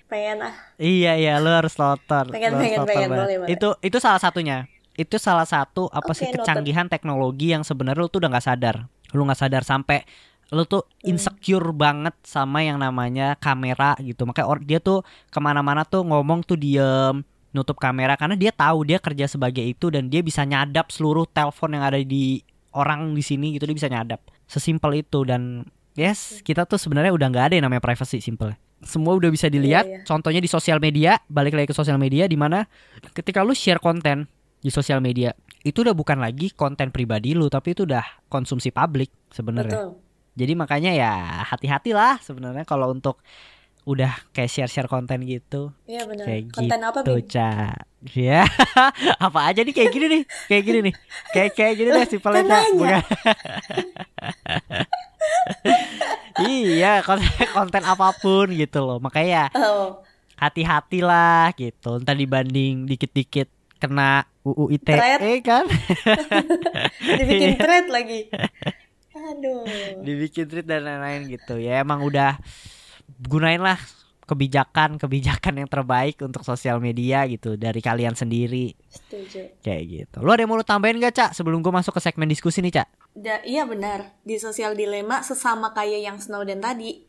Pengen 0.05 0.37
ah. 0.43 0.53
Iya 0.77 1.17
iya, 1.17 1.33
lu 1.39 1.49
harus 1.49 1.73
nonton. 1.73 2.29
Pengen, 2.29 2.51
Lu 2.53 2.59
pengen, 2.61 2.77
nonton 2.83 2.91
pengen. 2.93 3.09
Boleh, 3.09 3.35
boleh. 3.41 3.49
Itu 3.49 3.69
itu 3.79 3.97
salah 3.97 4.19
satunya. 4.19 4.67
Itu 4.93 5.17
salah 5.17 5.43
satu 5.43 5.89
apa 5.89 6.11
Oke, 6.11 6.19
sih 6.19 6.27
noted. 6.29 6.45
kecanggihan 6.45 6.87
teknologi 6.87 7.51
yang 7.51 7.65
sebenarnya 7.65 7.99
lu 7.99 8.07
tuh 8.07 8.19
udah 8.21 8.29
nggak 8.31 8.45
sadar. 8.45 8.75
Lu 9.11 9.25
nggak 9.25 9.39
sadar 9.39 9.63
sampai 9.65 10.05
lu 10.53 10.61
tuh 10.63 10.85
Hmm. 11.01 11.09
insecure 11.09 11.73
banget 11.73 12.13
sama 12.21 12.61
yang 12.61 12.77
namanya 12.77 13.33
kamera 13.35 13.97
gitu. 13.97 14.29
Makanya 14.29 14.45
or- 14.45 14.61
dia 14.61 14.77
tuh 14.77 15.01
ke 15.27 15.39
mana-mana 15.41 15.81
tuh 15.83 16.05
ngomong 16.05 16.45
tuh 16.45 16.53
diem 16.53 17.25
nutup 17.49 17.79
kamera 17.79 18.13
karena 18.13 18.35
dia 18.35 18.51
tahu 18.51 18.83
dia 18.83 18.99
kerja 18.99 19.25
sebagai 19.25 19.63
itu 19.63 19.87
dan 19.89 20.05
dia 20.05 20.19
bisa 20.19 20.43
nyadap 20.43 20.91
seluruh 20.91 21.23
telepon 21.25 21.71
yang 21.71 21.81
ada 21.81 21.97
di 21.97 22.43
orang 22.75 23.15
di 23.15 23.23
sini 23.23 23.55
gitu 23.57 23.65
dia 23.65 23.73
bisa 23.73 23.89
nyadap. 23.89 24.21
Sesimpel 24.45 25.01
itu 25.01 25.25
dan 25.25 25.65
yes 25.95 26.43
kita 26.43 26.67
tuh 26.67 26.77
sebenarnya 26.77 27.15
udah 27.15 27.27
nggak 27.31 27.45
ada 27.51 27.53
yang 27.57 27.65
namanya 27.67 27.83
privacy 27.83 28.19
simple. 28.21 28.53
Semua 28.85 29.17
udah 29.17 29.31
bisa 29.33 29.49
dilihat. 29.49 29.87
Iya, 29.87 30.03
iya. 30.03 30.05
Contohnya 30.05 30.43
di 30.43 30.51
sosial 30.51 30.77
media, 30.77 31.17
balik 31.25 31.57
lagi 31.57 31.71
ke 31.71 31.75
sosial 31.75 31.97
media 31.97 32.29
di 32.29 32.37
mana 32.37 32.67
ketika 33.15 33.41
lu 33.41 33.55
share 33.55 33.81
konten 33.81 34.29
di 34.61 34.69
sosial 34.69 35.01
media 35.01 35.33
itu 35.65 35.81
udah 35.81 35.97
bukan 35.97 36.21
lagi 36.21 36.53
konten 36.53 36.93
pribadi 36.93 37.33
lu 37.33 37.49
tapi 37.49 37.73
itu 37.73 37.89
udah 37.89 38.05
konsumsi 38.29 38.69
publik 38.69 39.09
sebenarnya. 39.33 39.93
Jadi 40.35 40.53
makanya 40.53 40.91
ya 40.91 41.11
hati-hatilah 41.47 42.19
sebenarnya 42.19 42.67
kalau 42.67 42.91
untuk 42.91 43.23
udah 43.85 44.17
kayak 44.33 44.49
share-share 44.49 44.89
konten 44.89 45.21
gitu. 45.21 45.69
Iya 45.85 46.09
benar. 46.09 46.25
Kayak 46.25 46.43
Konten 46.51 46.79
apa 46.81 46.99
gitu, 46.99 47.13
Bim? 47.15 47.27
Ca. 47.29 47.49
Ya. 48.11 48.41
apa 49.25 49.39
aja 49.45 49.61
nih 49.61 49.73
kayak 49.73 49.91
gini 49.91 50.05
nih. 50.09 50.23
Kayak 50.45 50.63
gini 50.63 50.79
nih. 50.81 50.93
Kayak 51.29 51.51
kayak 51.53 51.73
gini 51.75 51.89
deh 51.91 52.05
Ca. 52.41 52.49
nanya. 52.49 52.73
Bukan. 52.73 53.03
iya, 56.49 56.93
konten, 57.01 57.29
konten 57.53 57.83
apa 57.85 58.07
pun 58.17 58.49
gitu 58.51 58.79
loh. 58.81 58.97
Makanya 58.97 59.29
ya 59.29 59.45
Oh, 59.55 60.01
hati-hatilah 60.35 61.53
gitu. 61.55 62.01
Ntar 62.01 62.15
dibanding 62.15 62.85
dikit-dikit 62.85 63.47
kena 63.77 64.25
UU 64.41 64.65
ITE 64.73 64.93
Thread. 64.93 65.19
kan. 65.41 65.65
dibikin 67.21 67.53
Iya. 67.53 67.59
thread 67.59 67.85
lagi. 67.89 68.21
Aduh. 69.15 69.65
dibikin 70.05 70.45
tweet 70.45 70.67
dan 70.67 70.85
lain-lain 70.85 71.25
gitu 71.25 71.57
ya 71.57 71.81
emang 71.81 72.03
udah 72.03 72.37
gunain 73.25 73.61
lah 73.61 73.77
kebijakan-kebijakan 74.25 75.61
yang 75.61 75.69
terbaik 75.69 76.17
untuk 76.25 76.41
sosial 76.41 76.81
media 76.81 77.29
gitu 77.29 77.53
dari 77.61 77.77
kalian 77.77 78.17
sendiri 78.17 78.73
Setuju. 78.89 79.61
kayak 79.61 79.83
gitu 79.85 80.17
lo 80.25 80.33
ada 80.33 80.41
yang 80.41 80.49
mau 80.49 80.57
lu 80.57 80.65
tambahin 80.65 80.97
gak 80.97 81.13
cak 81.13 81.31
sebelum 81.37 81.61
gue 81.61 81.69
masuk 81.69 81.93
ke 81.93 82.01
segmen 82.01 82.25
diskusi 82.25 82.65
nih 82.65 82.81
cak 82.81 82.89
Da, 83.15 83.39
iya 83.47 83.63
benar. 83.63 84.11
Di 84.27 84.35
sosial 84.35 84.75
dilema 84.75 85.23
sesama 85.23 85.71
kayak 85.71 86.03
yang 86.03 86.17
Snowden 86.19 86.59
tadi. 86.59 87.07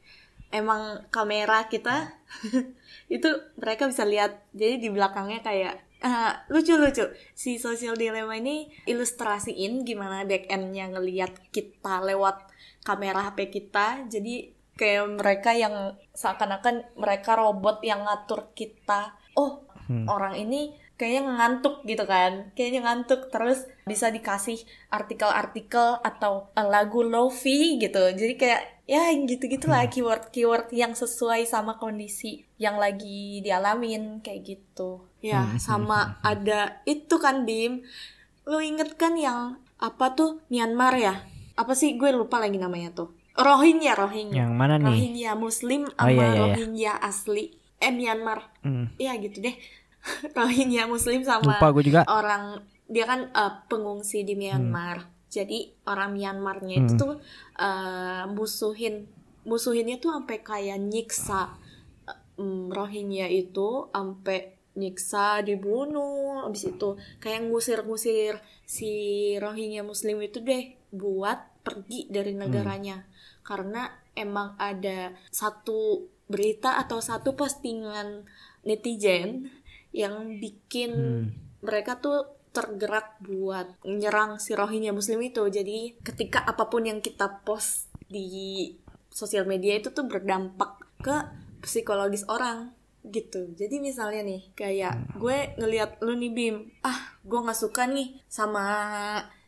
Emang 0.55 1.03
kamera 1.11 1.67
kita 1.67 2.15
itu 3.19 3.27
mereka 3.59 3.91
bisa 3.91 4.07
lihat. 4.07 4.47
Jadi 4.55 4.87
di 4.87 4.89
belakangnya 4.95 5.43
kayak 5.43 5.83
lucu-lucu. 6.47 7.11
Si 7.35 7.59
sosial 7.59 7.99
dilema 7.99 8.39
ini 8.39 8.71
ilustrasiin 8.87 9.83
gimana 9.83 10.23
back 10.23 10.47
endnya 10.47 10.87
ngelihat 10.95 11.51
kita 11.51 11.99
lewat 12.07 12.39
kamera 12.87 13.27
HP 13.27 13.51
kita. 13.51 14.07
Jadi 14.07 14.55
kayak 14.77 15.19
mereka 15.19 15.51
yang 15.53 15.97
seakan-akan 16.13 16.85
mereka 16.95 17.35
robot 17.35 17.81
yang 17.83 18.05
ngatur 18.05 18.53
kita. 18.53 19.17
Oh, 19.35 19.65
Hmm. 19.87 20.03
orang 20.11 20.35
ini 20.35 20.75
kayaknya 20.99 21.31
ngantuk 21.31 21.87
gitu 21.87 22.03
kan. 22.05 22.51
Kayaknya 22.59 22.81
ngantuk. 22.83 23.31
Terus 23.31 23.63
bisa 23.87 24.11
dikasih 24.11 24.59
artikel-artikel 24.91 26.03
atau 26.03 26.51
eh, 26.53 26.67
lagu 26.67 27.07
lofi 27.07 27.79
gitu. 27.79 28.03
Jadi 28.11 28.35
kayak 28.35 28.63
ya 28.87 29.11
gitu 29.15 29.47
gitulah 29.47 29.87
keyword 29.87 30.31
keyword 30.31 30.67
yang 30.71 30.95
sesuai 30.95 31.47
sama 31.47 31.79
kondisi 31.79 32.47
yang 32.59 32.79
lagi 32.79 33.39
dialamin 33.41 34.19
kayak 34.21 34.43
gitu. 34.43 35.07
Ya 35.23 35.43
Hmm, 35.47 35.59
sama 35.59 36.19
ada 36.21 36.83
itu 36.83 37.15
kan 37.17 37.47
Bim. 37.47 37.87
Lo 38.43 38.59
inget 38.59 38.99
kan 38.99 39.15
yang 39.15 39.63
apa 39.79 40.19
tuh 40.19 40.43
Myanmar 40.51 40.99
ya? 40.99 41.15
Apa 41.55 41.79
sih? 41.79 41.95
Gue 41.95 42.11
lupa 42.11 42.43
lagi 42.43 42.59
namanya 42.59 42.91
tuh 42.91 43.15
Rohingya 43.37 43.93
Rohingya. 43.95 44.43
Yang 44.43 44.53
mana 44.53 44.75
nih? 44.77 44.87
Rohingya 44.87 45.33
Muslim 45.35 45.81
Oh, 45.87 45.93
sama 45.95 46.11
iya, 46.11 46.17
iya, 46.17 46.33
iya. 46.33 46.41
Rohingya 46.57 46.93
asli. 46.99 47.45
Eh 47.77 47.93
Myanmar. 47.93 48.41
Hmm, 48.61 48.89
Iya 48.97 49.13
gitu 49.21 49.41
deh. 49.41 49.57
Rohingya 50.39 50.87
Muslim 50.87 51.21
sama 51.21 51.55
lupa 51.55 51.69
gue 51.71 51.85
juga. 51.85 52.01
orang 52.07 52.61
dia 52.87 53.05
kan 53.05 53.29
eh, 53.29 53.53
pengungsi 53.67 54.23
di 54.23 54.33
Myanmar. 54.33 55.05
Jadi 55.27 55.59
orang 55.85 56.13
Myanmarnya 56.13 56.75
itu 56.79 56.93
Hmm. 56.93 56.99
tuh 56.99 57.13
eh, 57.57 58.25
musuhin 58.27 59.05
musuhinnya 59.43 59.97
tuh 59.97 60.11
sampai 60.11 60.41
kayak 60.41 60.81
nyiksa 60.81 61.55
mm, 62.35 62.69
Rohingya 62.69 63.29
itu 63.29 63.89
sampai 63.89 64.39
nyiksa 64.75 65.41
dibunuh 65.41 66.43
habis 66.43 66.67
itu. 66.67 66.89
Kayak 67.17 67.47
ngusir-ngusir 67.47 68.37
si 68.63 68.93
Rohingya 69.37 69.81
Muslim 69.83 70.21
itu 70.21 70.41
deh 70.41 70.73
buat 70.91 71.41
pergi 71.67 72.07
dari 72.07 72.31
negaranya 72.31 73.03
karena 73.43 73.91
emang 74.15 74.55
ada 74.55 75.11
satu 75.35 76.07
berita 76.31 76.79
atau 76.79 77.03
satu 77.03 77.35
postingan 77.35 78.23
netizen 78.63 79.51
yang 79.91 80.39
bikin 80.39 80.93
Hmm. 80.95 81.27
mereka 81.63 81.99
tuh 81.99 82.37
tergerak 82.55 83.19
buat 83.21 83.69
nyerang 83.85 84.41
si 84.41 84.57
Rohingya 84.57 84.95
Muslim 84.95 85.21
itu. 85.21 85.45
Jadi 85.45 85.99
ketika 86.01 86.41
apa 86.47 86.71
pun 86.71 86.89
yang 86.89 87.05
kita 87.05 87.45
post 87.45 87.93
di 88.09 88.71
sosial 89.13 89.45
media 89.45 89.77
itu 89.77 89.93
tuh 89.93 90.09
berdampak 90.09 90.81
ke 91.05 91.17
psikologis 91.61 92.25
orang 92.29 92.73
gitu. 93.07 93.53
Jadi 93.55 93.79
misalnya 93.79 94.23
nih 94.25 94.43
kayak 94.57 95.17
gue 95.21 95.57
ngelihat 95.61 96.03
lu 96.03 96.17
nih 96.17 96.33
Bim, 96.33 96.57
ah 96.83 97.17
gue 97.23 97.39
nggak 97.39 97.61
suka 97.61 97.87
nih 97.87 98.21
sama 98.27 98.65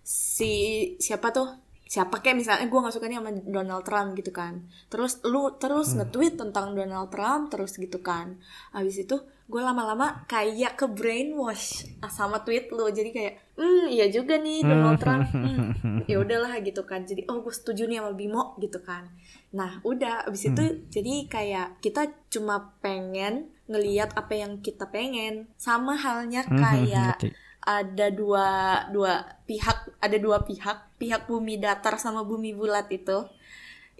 si 0.05 0.53
siapa 1.01 1.33
tuh 1.35 1.49
siapa 1.89 2.21
kayak 2.21 2.37
misalnya 2.37 2.69
gue 2.69 2.79
nggak 2.85 2.95
suka 2.95 3.09
nih 3.09 3.17
sama 3.17 3.33
Donald 3.49 3.85
Trump 3.89 4.13
gitu 4.13 4.29
kan. 4.29 4.61
Terus 4.93 5.25
lu 5.25 5.57
terus 5.57 5.97
nge-tweet 5.97 6.37
tentang 6.37 6.77
Donald 6.77 7.09
Trump 7.09 7.49
terus 7.49 7.81
gitu 7.81 8.05
kan. 8.05 8.37
Habis 8.77 9.09
itu 9.09 9.17
gue 9.49 9.63
lama-lama 9.65 10.29
kayak 10.29 10.77
ke 10.77 10.85
brainwash 10.85 11.89
sama 12.13 12.45
tweet 12.45 12.69
lu. 12.69 12.93
Jadi 12.93 13.11
kayak 13.11 13.35
hmm 13.57 13.89
iya 13.89 14.13
juga 14.13 14.37
nih 14.37 14.69
Donald 14.69 15.01
Trump. 15.01 15.33
Hmm, 15.33 16.05
ya 16.11 16.21
udahlah 16.21 16.61
gitu 16.61 16.85
kan. 16.85 17.09
Jadi 17.09 17.25
oh 17.33 17.41
gue 17.41 17.55
setuju 17.57 17.89
nih 17.89 18.05
sama 18.05 18.13
Bimo 18.13 18.53
gitu 18.61 18.85
kan. 18.85 19.09
Nah 19.57 19.81
udah. 19.81 20.29
Abis 20.29 20.53
itu 20.53 20.65
jadi 20.93 21.25
kayak 21.25 21.81
kita 21.81 22.13
cuma 22.29 22.77
pengen 22.85 23.49
ngeliat 23.65 24.13
apa 24.13 24.37
yang 24.37 24.61
kita 24.61 24.93
pengen. 24.93 25.49
Sama 25.57 25.97
halnya 25.97 26.45
Hmm, 26.45 26.61
kayak 26.61 27.17
ngerti. 27.17 27.48
Ada 27.69 28.09
dua 28.09 28.47
dua 28.89 29.13
pihak 29.45 30.01
ada 30.01 30.17
dua 30.17 30.41
pihak 30.49 30.97
pihak 30.97 31.29
bumi 31.29 31.61
datar 31.61 32.01
sama 32.01 32.25
bumi 32.25 32.57
bulat 32.57 32.89
itu. 32.89 33.29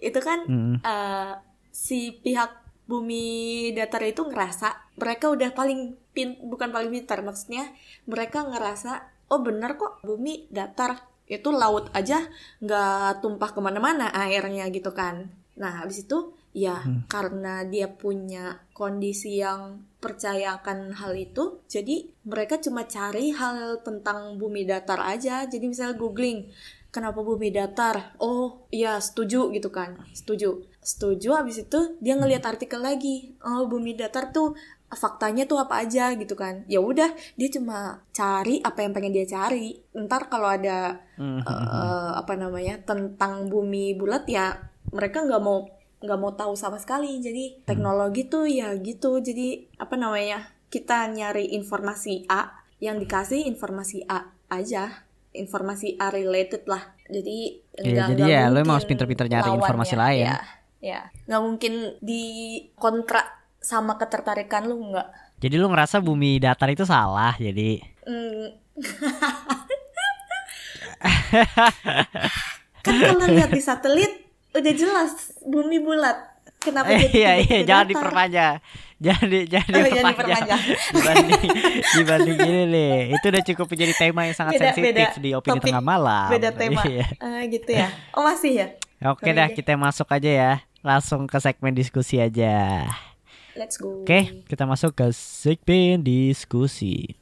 Itu 0.01 0.19
kan 0.25 0.39
Hmm. 0.49 0.75
eh, 0.81 1.33
si 1.69 2.17
pihak 2.25 2.51
bumi 2.89 3.69
datar 3.77 4.01
itu 4.01 4.25
ngerasa 4.25 4.97
mereka 4.97 5.29
udah 5.29 5.53
paling 5.53 5.93
pin 6.15 6.33
bukan 6.41 6.73
paling 6.73 6.89
pintar 6.89 7.21
maksudnya 7.21 7.69
mereka 8.09 8.41
ngerasa 8.49 8.91
oh 9.29 9.39
bener 9.45 9.77
kok 9.77 10.01
bumi 10.01 10.49
datar. 10.49 11.05
Itu 11.29 11.53
laut 11.53 11.93
aja 11.93 12.25
nggak 12.65 13.21
tumpah 13.21 13.53
ke 13.53 13.59
mana-mana 13.61 14.09
airnya 14.09 14.65
gitu 14.73 14.89
kan. 14.97 15.29
Nah 15.61 15.85
habis 15.85 16.09
itu 16.09 16.33
ya 16.57 16.81
karena 17.05 17.61
dia 17.69 17.85
punya 17.93 18.65
kondisi 18.73 19.37
yang 19.37 19.85
percaya 19.99 20.55
akan 20.55 20.95
hal 20.95 21.11
itu 21.15 21.59
jadi 21.67 22.07
mereka 22.23 22.55
cuma 22.63 22.87
cari 22.87 23.35
hal 23.35 23.83
tentang 23.83 24.39
bumi 24.39 24.63
datar 24.63 25.03
aja. 25.03 25.43
Jadi 25.43 25.65
misalnya 25.67 25.99
googling 25.99 26.47
kenapa 26.89 27.21
bumi 27.21 27.53
datar? 27.53 28.15
Oh 28.17 28.65
iya 28.73 28.97
setuju 28.97 29.51
gitu 29.53 29.69
kan. 29.69 29.99
Setuju. 30.15 30.65
Setuju 30.79 31.35
habis 31.35 31.61
itu 31.61 31.99
dia 32.01 32.17
ngelihat 32.17 32.47
artikel 32.47 32.81
lagi. 32.81 33.35
Oh 33.43 33.67
bumi 33.69 33.93
datar 33.93 34.31
tuh 34.31 34.55
faktanya 34.89 35.45
tuh 35.45 35.61
apa 35.61 35.85
aja 35.85 36.15
gitu 36.17 36.33
kan. 36.33 36.65
Ya 36.65 36.81
udah 36.81 37.13
dia 37.37 37.49
cuma 37.53 38.01
cari 38.09 38.63
apa 38.63 38.79
yang 38.81 38.91
pengen 38.95 39.13
dia 39.13 39.27
cari. 39.29 39.77
Ntar 39.93 40.31
kalau 40.31 40.49
ada 40.49 41.01
Hmm, 41.19 41.43
eh, 41.43 42.11
apa 42.15 42.39
namanya 42.39 42.79
tentang 42.87 43.51
bumi 43.51 43.91
bulat 43.99 44.23
ya 44.31 44.55
mereka 44.95 45.27
nggak 45.27 45.43
mau 45.43 45.67
nggak 45.99 46.15
mau 46.15 46.31
tahu 46.31 46.53
sama 46.53 46.75
sekali. 46.75 47.19
Jadi 47.19 47.63
teknologi 47.63 48.25
tuh 48.25 48.45
ya 48.45 48.71
gitu. 48.75 49.19
Jadi 49.19 49.67
apa 49.75 49.95
namanya 49.95 50.39
kita 50.67 51.07
nyari 51.07 51.51
informasi 51.51 52.25
A 52.25 52.49
yang 52.79 52.97
dikasih 52.97 53.43
informasi 53.45 54.03
A 54.05 54.19
aja. 54.49 55.05
Informasi 55.29 55.93
A 55.95 56.09
related 56.09 56.65
lah. 56.65 56.95
Jadi 57.05 57.61
Iya, 57.75 57.85
nggak- 58.05 58.09
jadi 58.11 58.23
ya, 58.23 58.41
lo 58.47 58.59
emang 58.59 58.75
harus 58.75 58.85
pinter-pinter 58.85 59.25
nyari 59.25 59.45
lawannya. 59.45 59.61
informasi 59.61 59.95
lain. 59.95 60.25
ya 60.25 60.37
ya 60.79 60.99
nggak 61.25 61.43
mungkin 61.43 61.73
di 61.99 62.23
kontrak 62.73 63.27
sama 63.59 63.95
ketertarikan 63.95 64.63
lu 64.63 64.79
nggak. 64.89 65.07
Jadi 65.37 65.55
lu 65.55 65.67
ngerasa 65.67 65.99
bumi 65.99 66.39
datar 66.39 66.67
itu 66.67 66.83
salah 66.83 67.35
jadi? 67.35 67.79
Hmm. 68.03 68.55
kan 72.79 72.95
kalau 72.95 73.27
lihat 73.27 73.51
di 73.51 73.59
satelit 73.59 74.28
udah 74.59 74.73
jelas 74.73 75.11
bumi 75.41 75.79
bulat. 75.79 76.17
Kenapa 76.59 76.91
Eh, 76.91 76.99
jadi 77.01 77.15
iya 77.15 77.31
iya 77.39 77.57
jangan 77.63 77.85
datar? 77.85 77.91
diperpanjang. 77.95 78.55
Jangan 78.99 79.25
di, 79.25 79.39
jangan 79.47 79.69
Oh, 79.69 79.79
jangan 79.79 80.11
diperpanjang. 80.11 80.43
diperpanjang. 80.43 80.61
dibanding 80.91 81.41
dibanding 81.95 82.37
ini 82.41 82.63
nih. 82.67 82.93
Itu 83.13 83.25
udah 83.25 83.43
cukup 83.45 83.65
menjadi 83.65 83.93
tema 83.97 84.21
yang 84.21 84.35
sangat 84.35 84.51
Beda- 84.53 84.65
sensitif 84.69 84.83
beda 84.85 85.05
di 85.17 85.29
opini 85.31 85.51
topik, 85.55 85.65
tengah 85.65 85.83
malam. 85.85 86.27
Beda 86.27 86.49
tema. 86.51 86.81
Iya. 86.83 87.05
Ah, 87.17 87.41
gitu 87.45 87.71
ya. 87.71 87.87
Oh 88.11 88.21
masih 88.21 88.51
ya. 88.53 88.67
Oke 89.07 89.23
Sorry 89.25 89.33
dah 89.33 89.47
deh. 89.47 89.55
kita 89.55 89.71
masuk 89.73 90.07
aja 90.09 90.27
ya. 90.29 90.51
Langsung 90.79 91.23
ke 91.25 91.37
segmen 91.37 91.71
diskusi 91.71 92.19
aja. 92.19 92.83
Let's 93.55 93.75
go. 93.75 94.03
Oke, 94.03 94.43
kita 94.43 94.63
masuk 94.63 94.91
ke 94.93 95.07
segmen 95.11 95.99
diskusi. 95.99 97.18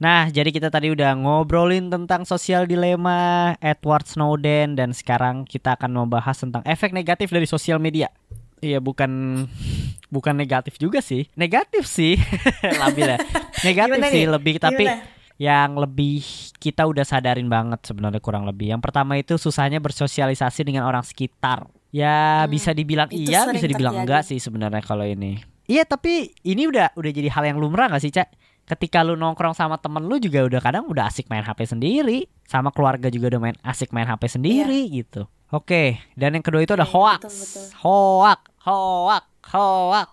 Nah, 0.00 0.32
jadi 0.32 0.48
kita 0.48 0.72
tadi 0.72 0.88
udah 0.88 1.12
ngobrolin 1.12 1.92
tentang 1.92 2.24
sosial 2.24 2.64
dilema 2.64 3.52
Edward 3.60 4.08
Snowden 4.08 4.72
dan 4.72 4.96
sekarang 4.96 5.44
kita 5.44 5.76
akan 5.76 5.92
membahas 5.92 6.40
tentang 6.40 6.64
efek 6.64 6.90
negatif 6.90 7.28
dari 7.28 7.44
sosial 7.44 7.76
media. 7.76 8.08
Iya, 8.60 8.80
bukan 8.80 9.44
bukan 10.08 10.34
negatif 10.34 10.80
juga 10.80 11.04
sih. 11.04 11.28
Negatif 11.36 11.84
sih. 11.84 12.16
Labil 12.80 13.08
ya. 13.08 13.18
Negatif 13.68 14.00
Gimana 14.00 14.08
sih 14.08 14.24
nih? 14.24 14.32
lebih 14.32 14.54
tapi 14.56 14.84
Gimana? 14.88 15.04
yang 15.36 15.70
lebih 15.76 16.20
kita 16.56 16.84
udah 16.84 17.04
sadarin 17.04 17.48
banget 17.48 17.84
sebenarnya 17.84 18.20
kurang 18.20 18.44
lebih. 18.44 18.72
Yang 18.72 18.80
pertama 18.80 19.20
itu 19.20 19.36
susahnya 19.36 19.80
bersosialisasi 19.80 20.64
dengan 20.64 20.88
orang 20.88 21.04
sekitar. 21.04 21.68
Ya 21.90 22.44
Hmm, 22.44 22.48
bisa 22.48 22.72
dibilang 22.72 23.12
iya, 23.12 23.44
bisa 23.48 23.68
dibilang 23.68 24.00
terjadi. 24.00 24.04
enggak 24.08 24.22
sih 24.24 24.40
sebenarnya 24.40 24.80
kalau 24.80 25.04
ini. 25.04 25.40
Iya 25.64 25.84
tapi 25.84 26.32
ini 26.40 26.66
udah 26.66 26.96
udah 26.96 27.10
jadi 27.10 27.28
hal 27.28 27.44
yang 27.46 27.60
lumrah 27.60 27.86
gak 27.88 28.00
sih 28.00 28.10
Cak? 28.10 28.26
Ketika 28.70 29.02
lu 29.02 29.18
nongkrong 29.18 29.50
sama 29.50 29.74
temen 29.76 30.06
lu 30.06 30.14
juga 30.16 30.46
udah 30.46 30.60
kadang 30.62 30.86
udah 30.86 31.10
asik 31.10 31.26
main 31.26 31.42
HP 31.42 31.66
sendiri, 31.66 32.30
sama 32.46 32.70
keluarga 32.70 33.10
juga 33.10 33.34
udah 33.34 33.42
main 33.42 33.56
asik 33.66 33.90
main 33.90 34.06
HP 34.06 34.30
sendiri 34.30 34.86
gitu. 34.86 35.26
Oke, 35.50 35.98
dan 36.14 36.38
yang 36.38 36.46
kedua 36.46 36.62
itu 36.62 36.70
ada 36.70 36.86
Iya, 36.86 36.94
hoax. 36.94 37.18
betul, 37.18 37.34
betul. 37.34 37.64
Hoax, 37.82 38.40
hoax, 38.62 39.22
hoax. 39.50 40.08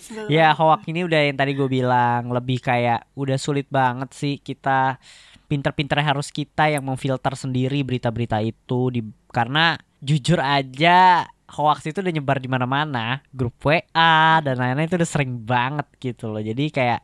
Sebelum- 0.00 0.26
Ya 0.32 0.50
hoax 0.50 0.80
ini 0.88 1.06
udah 1.06 1.20
yang 1.22 1.38
tadi 1.38 1.54
gue 1.54 1.68
bilang 1.68 2.32
lebih 2.32 2.58
kayak 2.58 3.06
udah 3.14 3.38
sulit 3.38 3.68
banget 3.70 4.10
sih 4.10 4.42
kita 4.42 4.98
pinter-pinter 5.46 6.02
harus 6.02 6.34
kita 6.34 6.66
yang 6.66 6.82
memfilter 6.82 7.34
sendiri 7.34 7.82
berita-berita 7.82 8.42
itu 8.42 8.90
di 8.90 9.00
karena 9.30 9.78
jujur 10.00 10.40
aja 10.40 11.28
hoax 11.50 11.90
itu 11.90 11.98
udah 11.98 12.12
nyebar 12.14 12.38
di 12.38 12.48
mana-mana 12.48 13.20
grup 13.34 13.58
WA 13.62 14.40
dan 14.40 14.54
lain-lain 14.56 14.86
itu 14.86 14.96
udah 14.98 15.10
sering 15.10 15.42
banget 15.42 15.86
gitu 15.98 16.30
loh 16.30 16.42
jadi 16.42 16.64
kayak 16.70 17.02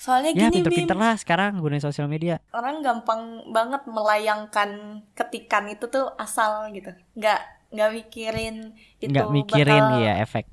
Soalnya 0.00 0.32
ya 0.32 0.48
gini 0.48 0.64
pinter-pinter 0.64 0.96
Bim, 0.96 1.04
lah 1.04 1.14
sekarang 1.20 1.60
gunain 1.60 1.84
sosial 1.84 2.08
media 2.08 2.40
orang 2.56 2.80
gampang 2.80 3.44
banget 3.52 3.84
melayangkan 3.84 5.02
ketikan 5.12 5.68
itu 5.68 5.92
tuh 5.92 6.08
asal 6.16 6.72
gitu. 6.72 6.88
Nggak 7.12 7.60
nggak 7.70 7.90
mikirin 7.94 8.56
itu 8.98 9.12
nggak 9.12 9.28
mikirin 9.30 9.84
bakal, 9.84 10.02
ya 10.02 10.12
efek 10.24 10.44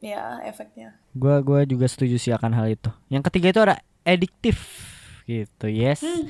ya 0.00 0.40
efeknya. 0.44 0.88
gua 1.16 1.40
gua 1.40 1.64
juga 1.64 1.88
setuju 1.88 2.16
sih 2.20 2.32
akan 2.32 2.52
hal 2.52 2.68
itu 2.68 2.90
yang 3.08 3.24
ketiga 3.24 3.48
itu 3.52 3.60
ada 3.64 3.76
ediktif 4.04 4.60
gitu 5.24 5.68
yes 5.68 6.04
Hmm. 6.04 6.28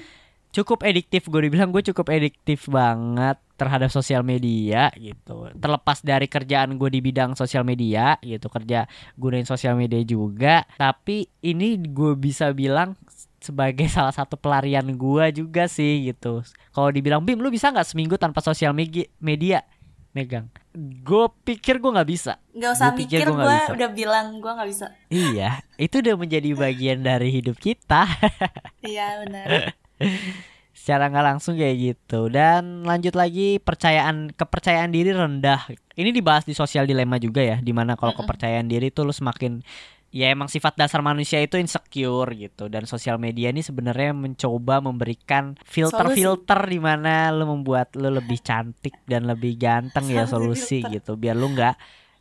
Cukup 0.50 0.82
ediktif 0.82 1.30
gue 1.30 1.46
dibilang 1.46 1.70
gue 1.70 1.82
cukup 1.94 2.10
ediktif 2.10 2.66
banget 2.66 3.38
terhadap 3.54 3.92
sosial 3.92 4.24
media 4.24 4.90
gitu. 4.98 5.52
Terlepas 5.54 6.02
dari 6.02 6.26
kerjaan 6.26 6.74
gue 6.80 6.90
di 6.90 7.00
bidang 7.04 7.36
sosial 7.38 7.62
media 7.62 8.18
gitu 8.24 8.50
kerja 8.50 8.88
gunain 9.14 9.46
sosial 9.46 9.76
media 9.76 10.00
juga 10.02 10.64
tapi 10.80 11.28
ini 11.44 11.78
gue 11.78 12.16
bisa 12.16 12.50
bilang 12.56 12.96
sebagai 13.40 13.88
salah 13.96 14.12
satu 14.12 14.36
pelarian 14.36 14.84
gue 14.84 15.24
juga 15.32 15.70
sih 15.70 16.10
gitu. 16.10 16.42
Kalau 16.74 16.90
dibilang 16.90 17.22
bim 17.22 17.38
lu 17.38 17.48
bisa 17.48 17.70
nggak 17.70 17.86
seminggu 17.86 18.18
tanpa 18.18 18.42
sosial 18.42 18.74
media? 18.74 19.62
Megang. 20.10 20.50
Gue 21.06 21.30
pikir 21.46 21.78
gue 21.78 21.90
nggak 21.94 22.10
bisa. 22.10 22.42
Nggak 22.50 22.70
usah 22.74 22.88
Gua 22.90 22.98
pikir 22.98 23.18
mikir, 23.22 23.28
gue 23.30 23.58
udah 23.78 23.90
bilang 23.94 24.26
gue 24.42 24.52
nggak 24.58 24.70
bisa. 24.70 24.86
iya 25.06 25.62
itu 25.78 26.02
udah 26.02 26.18
menjadi 26.18 26.50
bagian 26.58 26.98
dari 27.06 27.30
hidup 27.30 27.54
kita. 27.62 28.10
Iya 28.82 29.22
benar. 29.22 29.46
secara 30.80 31.12
nggak 31.12 31.26
langsung 31.36 31.60
kayak 31.60 31.76
gitu. 31.76 32.32
Dan 32.32 32.88
lanjut 32.88 33.12
lagi 33.12 33.60
percayaan 33.60 34.32
kepercayaan 34.32 34.88
diri 34.88 35.12
rendah. 35.12 35.68
Ini 35.92 36.10
dibahas 36.10 36.48
di 36.48 36.56
sosial 36.56 36.88
dilema 36.88 37.20
juga 37.20 37.44
ya 37.44 37.60
di 37.60 37.76
mana 37.76 38.00
kalau 38.00 38.16
kepercayaan 38.16 38.64
diri 38.64 38.88
tuh 38.88 39.04
lu 39.04 39.12
semakin 39.12 39.60
ya 40.10 40.34
emang 40.34 40.50
sifat 40.50 40.74
dasar 40.74 41.04
manusia 41.04 41.38
itu 41.44 41.60
insecure 41.60 42.32
gitu. 42.32 42.72
Dan 42.72 42.88
sosial 42.88 43.20
media 43.20 43.52
ini 43.52 43.60
sebenarnya 43.60 44.16
mencoba 44.16 44.80
memberikan 44.80 45.54
filter-filter 45.68 46.60
di 46.66 46.80
mana 46.80 47.28
lu 47.28 47.44
membuat 47.44 47.92
lu 47.94 48.08
lebih 48.08 48.40
cantik 48.40 48.96
dan 49.04 49.28
lebih 49.28 49.60
ganteng 49.60 50.08
ya 50.08 50.24
Solusi 50.24 50.32
solusi 50.32 50.78
filter. 50.82 50.92
gitu. 50.96 51.12
Biar 51.20 51.36
lu 51.36 51.48
nggak 51.52 51.76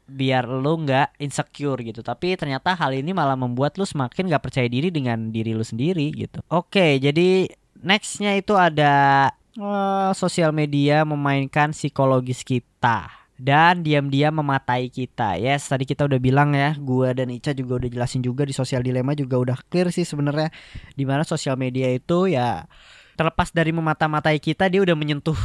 biar 0.09 0.49
lu 0.49 0.73
nggak 0.85 1.21
insecure 1.21 1.79
gitu. 1.85 2.01
Tapi 2.01 2.33
ternyata 2.35 2.73
hal 2.73 2.91
ini 2.97 3.13
malah 3.13 3.37
membuat 3.37 3.77
lu 3.77 3.85
semakin 3.85 4.29
nggak 4.29 4.43
percaya 4.43 4.65
diri 4.65 4.89
dengan 4.89 5.29
diri 5.29 5.53
lu 5.53 5.63
sendiri 5.63 6.09
gitu. 6.13 6.41
Oke 6.49 6.97
jadi 6.97 7.49
nextnya 7.79 8.35
itu 8.35 8.55
ada 8.55 9.27
eh, 9.55 10.11
sosial 10.15 10.51
media 10.51 11.03
memainkan 11.07 11.71
psikologis 11.71 12.43
kita 12.43 13.09
dan 13.39 13.87
diam-diam 13.87 14.35
mematai 14.35 14.91
kita. 14.91 15.39
Yes, 15.39 15.71
tadi 15.71 15.87
kita 15.87 16.03
udah 16.03 16.19
bilang 16.19 16.51
ya, 16.51 16.75
gua 16.75 17.15
dan 17.15 17.31
Ica 17.31 17.55
juga 17.55 17.79
udah 17.79 17.89
jelasin 17.89 18.19
juga 18.19 18.43
di 18.43 18.51
sosial 18.51 18.83
dilema 18.83 19.15
juga 19.15 19.39
udah 19.39 19.57
clear 19.71 19.95
sih 19.95 20.03
sebenarnya 20.03 20.51
di 20.93 21.07
mana 21.07 21.23
sosial 21.23 21.55
media 21.55 21.87
itu 21.87 22.27
ya 22.27 22.67
terlepas 23.15 23.51
dari 23.51 23.71
memata-matai 23.75 24.39
kita 24.39 24.67
dia 24.71 24.79
udah 24.79 24.95
menyentuh 24.95 25.35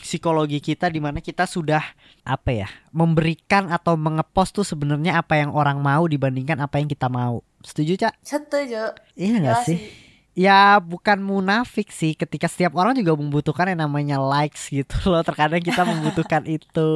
psikologi 0.00 0.64
kita 0.64 0.88
di 0.88 0.96
mana 0.96 1.20
kita 1.20 1.44
sudah 1.44 1.84
apa 2.24 2.64
ya 2.64 2.68
memberikan 2.96 3.68
atau 3.68 4.00
mengepost 4.00 4.56
tuh 4.56 4.64
sebenarnya 4.64 5.20
apa 5.20 5.36
yang 5.36 5.52
orang 5.52 5.84
mau 5.84 6.08
dibandingkan 6.08 6.56
apa 6.64 6.80
yang 6.80 6.88
kita 6.88 7.12
mau 7.12 7.44
setuju 7.60 8.08
cak 8.08 8.16
Setuju. 8.24 8.96
iya 9.12 9.36
nggak 9.44 9.68
sih 9.68 10.07
ya 10.38 10.78
bukan 10.78 11.18
munafik 11.18 11.90
sih 11.90 12.14
ketika 12.14 12.46
setiap 12.46 12.78
orang 12.78 12.94
juga 12.94 13.18
membutuhkan 13.18 13.74
yang 13.74 13.82
namanya 13.82 14.22
likes 14.22 14.70
gitu 14.70 14.94
loh 15.10 15.26
terkadang 15.26 15.58
kita 15.58 15.82
membutuhkan 15.82 16.46
itu 16.56 16.90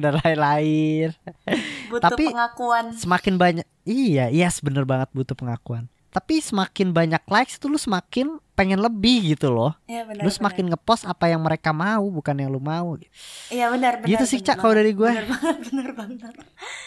dan 0.00 0.16
lain-lain 0.16 1.12
Butuh 1.86 2.08
Tapi- 2.08 2.32
pengakuan. 2.32 2.96
semakin 2.96 3.34
banyak 3.36 3.66
iya 3.84 4.32
yes 4.32 4.64
bener 4.64 4.82
banget 4.82 5.12
butuh 5.12 5.36
pengakuan 5.36 5.92
tapi 6.08 6.40
semakin 6.40 6.96
banyak 6.96 7.20
likes 7.28 7.60
itu 7.60 7.68
lu 7.68 7.76
semakin 7.76 8.40
pengen 8.56 8.80
lebih 8.80 9.36
gitu 9.36 9.52
loh 9.52 9.76
Iya 9.84 10.08
benar. 10.08 10.24
lu 10.24 10.30
semakin 10.32 10.72
ngepost 10.72 11.04
apa 11.04 11.28
yang 11.28 11.44
mereka 11.44 11.76
mau 11.76 12.08
bukan 12.08 12.32
yang 12.32 12.48
lu 12.48 12.56
mau 12.56 12.96
Iya 13.52 13.68
benar 13.68 14.00
benar. 14.00 14.08
Gitu 14.08 14.24
sih, 14.24 14.40
Cak, 14.40 14.56
kalau 14.56 14.72
dari 14.72 14.96
gue. 14.96 15.04
Benar 15.04 15.28
banget 15.28 15.58
benar 15.68 15.90
banget. 15.92 16.32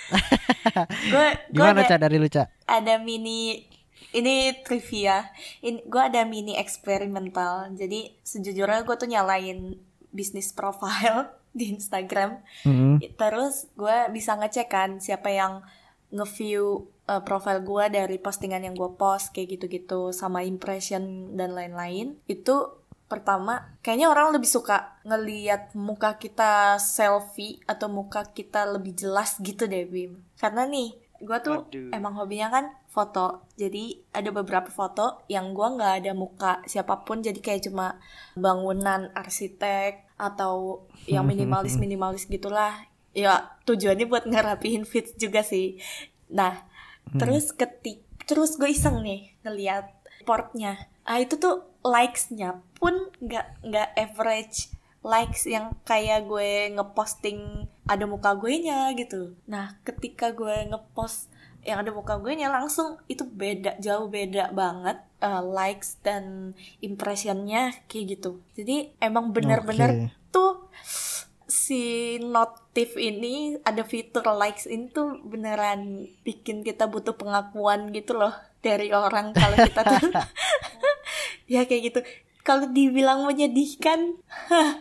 gue 1.13 1.27
gimana 1.53 1.85
cak 1.85 1.99
dari 2.01 2.17
lu 2.17 2.25
cak 2.25 2.47
ada 2.65 2.97
mini 2.97 3.68
ini 4.13 4.51
trivia. 4.65 5.29
Ini 5.61 5.85
gue 5.85 6.01
ada 6.01 6.25
mini 6.25 6.57
eksperimental. 6.57 7.69
Jadi 7.77 8.13
sejujurnya 8.25 8.81
gue 8.85 8.95
tuh 8.97 9.09
nyalain 9.09 9.77
bisnis 10.09 10.49
profile 10.51 11.29
di 11.57 11.73
Instagram. 11.73 12.41
Mm-mm. 12.65 13.01
Terus 13.17 13.69
gue 13.77 13.97
bisa 14.13 14.37
ngecek 14.37 14.67
kan 14.69 14.89
siapa 14.97 15.29
yang 15.29 15.61
nge-view 16.09 16.89
uh, 17.05 17.21
profile 17.21 17.61
gue 17.61 17.85
dari 17.93 18.17
postingan 18.17 18.65
yang 18.65 18.73
gue 18.73 18.89
post 18.97 19.29
kayak 19.29 19.57
gitu-gitu 19.57 20.09
sama 20.09 20.41
impression 20.41 21.33
dan 21.37 21.53
lain-lain. 21.53 22.17
Itu 22.25 22.81
pertama 23.09 23.73
kayaknya 23.81 24.13
orang 24.13 24.37
lebih 24.37 24.45
suka 24.45 25.01
ngeliat 25.01 25.73
muka 25.73 26.21
kita 26.21 26.77
selfie 26.77 27.57
atau 27.65 27.89
muka 27.89 28.21
kita 28.29 28.69
lebih 28.69 28.93
jelas 28.93 29.37
gitu 29.41 29.65
deh 29.65 29.85
Bim. 29.89 30.21
Karena 30.37 30.69
nih 30.69 30.93
gue 31.19 31.37
tuh 31.43 31.67
Aduh. 31.67 31.91
emang 31.91 32.15
hobinya 32.15 32.47
kan 32.47 32.65
foto. 32.99 33.47
Jadi 33.55 34.03
ada 34.11 34.27
beberapa 34.35 34.67
foto 34.67 35.23
yang 35.31 35.55
gua 35.55 35.71
nggak 35.79 35.93
ada 36.03 36.11
muka 36.11 36.51
siapa 36.67 37.07
pun. 37.07 37.23
Jadi 37.23 37.39
kayak 37.39 37.71
cuma 37.71 37.95
bangunan 38.35 39.07
arsitek 39.15 40.19
atau 40.19 40.83
yang 41.07 41.23
minimalis 41.31 41.79
minimalis 41.79 42.27
gitulah. 42.27 42.75
Ya 43.15 43.55
tujuannya 43.63 44.05
buat 44.05 44.27
ngerapihin 44.27 44.83
fit 44.83 45.15
juga 45.15 45.39
sih. 45.39 45.79
Nah 46.27 46.67
terus 47.15 47.55
ketik 47.55 48.03
terus 48.27 48.59
gue 48.59 48.69
iseng 48.69 48.99
nih 48.99 49.33
ngeliat 49.47 49.87
portnya. 50.27 50.91
Ah 51.07 51.23
itu 51.23 51.39
tuh 51.39 51.63
likes-nya 51.81 52.59
pun 52.75 53.07
nggak 53.23 53.63
nggak 53.65 53.89
average 53.95 54.69
likes 54.99 55.47
yang 55.47 55.71
kayak 55.87 56.27
gue 56.27 56.75
ngeposting 56.75 57.65
ada 57.87 58.03
muka 58.03 58.35
gue 58.35 58.53
nya 58.59 58.91
gitu. 58.93 59.35
Nah, 59.47 59.79
ketika 59.87 60.35
gue 60.35 60.69
ngepost 60.69 61.31
yang 61.69 61.85
ada 61.85 61.93
muka 61.93 62.17
gue 62.17 62.33
nya 62.33 62.49
langsung 62.49 62.97
itu 63.05 63.21
beda 63.21 63.77
jauh 63.77 64.09
beda 64.09 64.49
banget 64.49 64.97
uh, 65.21 65.45
likes 65.45 66.01
dan 66.01 66.53
impressionnya 66.81 67.77
kayak 67.85 68.17
gitu. 68.17 68.41
Jadi 68.57 68.97
emang 68.97 69.29
bener-bener 69.29 70.09
tuh 70.33 70.67
si 71.45 72.17
notif 72.17 72.97
ini 72.97 73.57
ada 73.61 73.85
fitur 73.85 74.25
likes 74.33 74.65
ini 74.65 74.89
tuh 74.89 75.21
beneran 75.21 76.09
bikin 76.25 76.65
kita 76.65 76.89
butuh 76.89 77.13
pengakuan 77.13 77.93
gitu 77.93 78.17
loh 78.17 78.33
dari 78.65 78.89
orang 78.89 79.37
kalau 79.37 79.57
kita 79.61 79.81
tuh. 79.85 80.01
Ya 81.49 81.65
kayak 81.65 81.81
gitu. 81.93 81.99
Kalau 82.45 82.69
dibilang 82.69 83.25
menyedihkan 83.25 84.17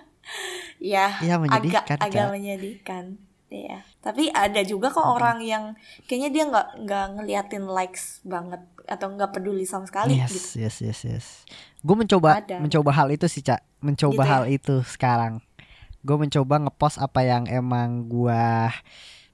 ya, 0.92 1.16
Ya, 1.20 1.37
menyedihkan, 1.40 1.96
agak 1.96 2.05
agak 2.05 2.27
menyedihkan 2.33 3.05
ya 3.48 3.80
tapi 3.98 4.28
ada 4.28 4.61
juga 4.61 4.92
kok 4.92 5.04
orang 5.04 5.40
yang 5.40 5.72
kayaknya 6.04 6.30
dia 6.30 6.44
nggak 6.46 6.68
nggak 6.84 7.06
ngeliatin 7.16 7.64
likes 7.64 8.20
banget 8.20 8.61
atau 8.84 9.08
nggak 9.08 9.32
peduli 9.32 9.64
sama 9.64 9.84
sekali 9.84 10.16
Yes, 10.16 10.32
gitu 10.32 10.64
yes, 10.64 10.76
yes, 10.80 11.00
yes. 11.04 11.26
Gue 11.78 11.94
mencoba 11.94 12.40
Ada. 12.40 12.58
mencoba 12.58 12.90
hal 12.90 13.08
itu 13.14 13.30
sih, 13.30 13.38
Cak. 13.38 13.62
Mencoba 13.78 14.18
Gitu 14.18 14.26
ya? 14.26 14.32
hal 14.34 14.44
itu 14.50 14.74
sekarang. 14.82 15.38
Gue 16.02 16.16
mencoba 16.18 16.58
ngepost 16.58 16.98
apa 16.98 17.20
yang 17.22 17.46
emang 17.46 18.08
gua 18.11 18.72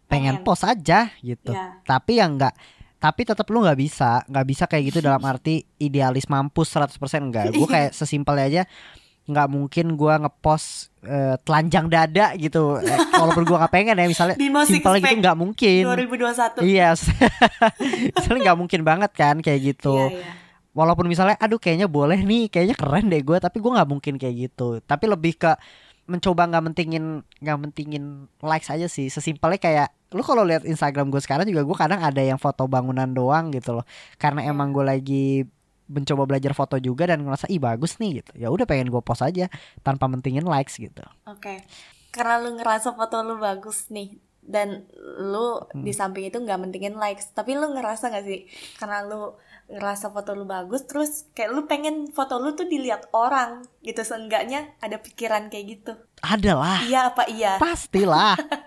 pengen 0.05 0.37
Pengen. 0.39 0.45
post 0.45 0.67
aja 0.67 1.09
gitu. 1.23 1.55
Ya. 1.55 1.81
Tapi 1.83 2.21
yang 2.21 2.37
enggak 2.37 2.55
tapi 2.99 3.29
tetap 3.29 3.45
lu 3.53 3.61
nggak 3.61 3.77
bisa, 3.77 4.25
nggak 4.33 4.47
bisa 4.49 4.65
kayak 4.65 4.85
gitu 4.89 4.99
dalam 5.05 5.21
arti 5.31 5.65
idealis 5.77 6.25
mampus 6.27 6.73
100% 6.73 6.97
enggak. 7.21 7.53
Gue 7.53 7.69
kayak 7.69 7.93
sesimpel 7.93 8.37
aja 8.41 8.65
nggak 9.25 9.49
mungkin 9.49 9.97
gua 9.97 10.21
ngepost 10.21 10.93
eh, 11.01 11.37
telanjang 11.41 11.89
dada 11.89 12.37
gitu. 12.37 12.77
Eh, 12.77 12.99
Walaupun 13.13 13.45
gua 13.45 13.65
nggak 13.65 13.73
pengen 13.73 13.97
ya 13.97 14.05
misalnya 14.05 14.37
simpel 14.65 15.01
gitu 15.01 15.17
nggak 15.21 15.37
mungkin. 15.37 15.83
2021 15.89 16.61
Iya, 16.61 16.93
misalnya 18.17 18.41
nggak 18.51 18.59
mungkin 18.59 18.81
banget 18.85 19.11
kan 19.13 19.37
kayak 19.41 19.61
gitu 19.75 19.97
Iya, 19.97 20.21
iya. 20.21 20.33
walaupun 20.75 21.07
misalnya 21.07 21.37
aduh 21.39 21.57
kayaknya 21.57 21.87
boleh 21.87 22.21
nih 22.21 22.51
kayaknya 22.51 22.77
keren 22.77 23.07
deh 23.07 23.23
gue 23.23 23.39
tapi 23.39 23.63
gue 23.63 23.71
nggak 23.71 23.89
mungkin 23.89 24.15
kayak 24.19 24.35
gitu 24.51 24.83
tapi 24.83 25.05
lebih 25.07 25.39
ke 25.39 25.53
mencoba 26.05 26.45
nggak 26.51 26.65
mentingin 26.67 27.05
nggak 27.41 27.59
mentingin 27.63 28.05
likes 28.45 28.69
aja 28.69 28.91
sih 28.91 29.09
sesimpelnya 29.09 29.57
kayak 29.57 29.89
lu 30.13 30.21
kalau 30.21 30.45
lihat 30.45 30.69
Instagram 30.69 31.09
gue 31.09 31.19
sekarang 31.19 31.49
juga 31.49 31.65
gue 31.65 31.77
kadang 31.79 32.01
ada 32.03 32.21
yang 32.21 32.37
foto 32.37 32.69
bangunan 32.69 33.09
doang 33.09 33.49
gitu 33.51 33.81
loh 33.81 33.87
karena 34.21 34.45
emang 34.45 34.71
gue 34.71 34.85
lagi 34.85 35.27
mencoba 35.87 36.25
belajar 36.25 36.53
foto 36.53 36.77
juga 36.77 37.05
dan 37.07 37.21
ngerasa 37.21 37.47
ih 37.47 37.59
bagus 37.59 37.97
nih 37.97 38.21
gitu 38.21 38.33
ya 38.37 38.49
udah 38.49 38.65
pengen 38.65 38.89
gue 38.89 39.01
post 39.01 39.21
aja 39.21 39.47
tanpa 39.81 40.05
mentingin 40.05 40.45
likes 40.45 40.77
gitu 40.77 41.05
Oke. 41.25 41.61
Karena 42.09 42.39
lu 42.39 42.55
ngerasa 42.55 42.93
foto 42.93 43.21
lu 43.21 43.37
bagus 43.37 43.89
nih 43.89 44.15
dan 44.41 44.85
lu 45.19 45.57
Hmm. 45.67 45.83
di 45.83 45.91
samping 45.91 46.25
itu 46.25 46.37
nggak 46.37 46.61
mentingin 46.61 46.95
likes, 46.95 47.33
tapi 47.33 47.53
lu 47.53 47.65
ngerasa 47.71 48.07
gak 48.07 48.23
sih 48.23 48.45
karena 48.75 49.01
lu 49.03 49.33
ngerasa 49.67 50.09
foto 50.09 50.31
lu 50.33 50.45
bagus 50.45 50.85
terus 50.85 51.25
kayak 51.33 51.51
lu 51.51 51.65
pengen 51.65 52.07
foto 52.07 52.37
lu 52.37 52.53
tuh 52.53 52.65
dilihat 52.65 53.09
orang 53.11 53.65
gitu 53.81 53.99
seenggaknya 53.99 54.77
ada 54.79 54.97
pikiran 54.97 55.49
kayak 55.49 55.67
gitu. 55.75 55.93
ada 56.21 56.53
lah 56.55 56.79
Iya 56.83 57.01
apa 57.09 57.25
iya? 57.27 57.57
pastilah 57.57 58.37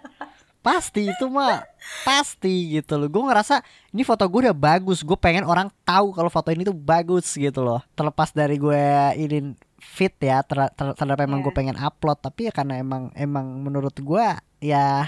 pasti 0.60 1.08
itu 1.08 1.26
mah 1.28 1.64
pasti 2.04 2.76
gitu 2.76 3.00
loh. 3.00 3.08
Gue 3.08 3.24
ngerasa 3.24 3.64
ini 3.92 4.04
foto 4.04 4.28
gue 4.28 4.50
udah 4.50 4.58
bagus 4.58 5.00
gue 5.02 5.16
pengen 5.16 5.48
orang 5.48 5.72
tahu 5.82 6.12
kalau 6.12 6.28
foto 6.28 6.52
ini 6.52 6.68
tuh 6.68 6.76
bagus 6.76 7.34
gitu 7.34 7.64
loh. 7.64 7.80
Terlepas 7.96 8.36
dari 8.36 8.60
gue 8.60 8.84
ini 9.16 9.56
fit 9.80 10.12
ya 10.20 10.42
ter 10.44 10.68
ter- 10.74 10.96
terhadap 10.98 11.22
emang 11.24 11.40
Iya. 11.40 11.46
gue 11.48 11.54
pengen 11.54 11.78
upload 11.78 12.18
tapi 12.20 12.50
ya 12.50 12.52
karena 12.52 12.82
emang 12.82 13.14
emang 13.14 13.46
menurut 13.62 13.94
gue 13.94 14.26
ya 14.60 15.08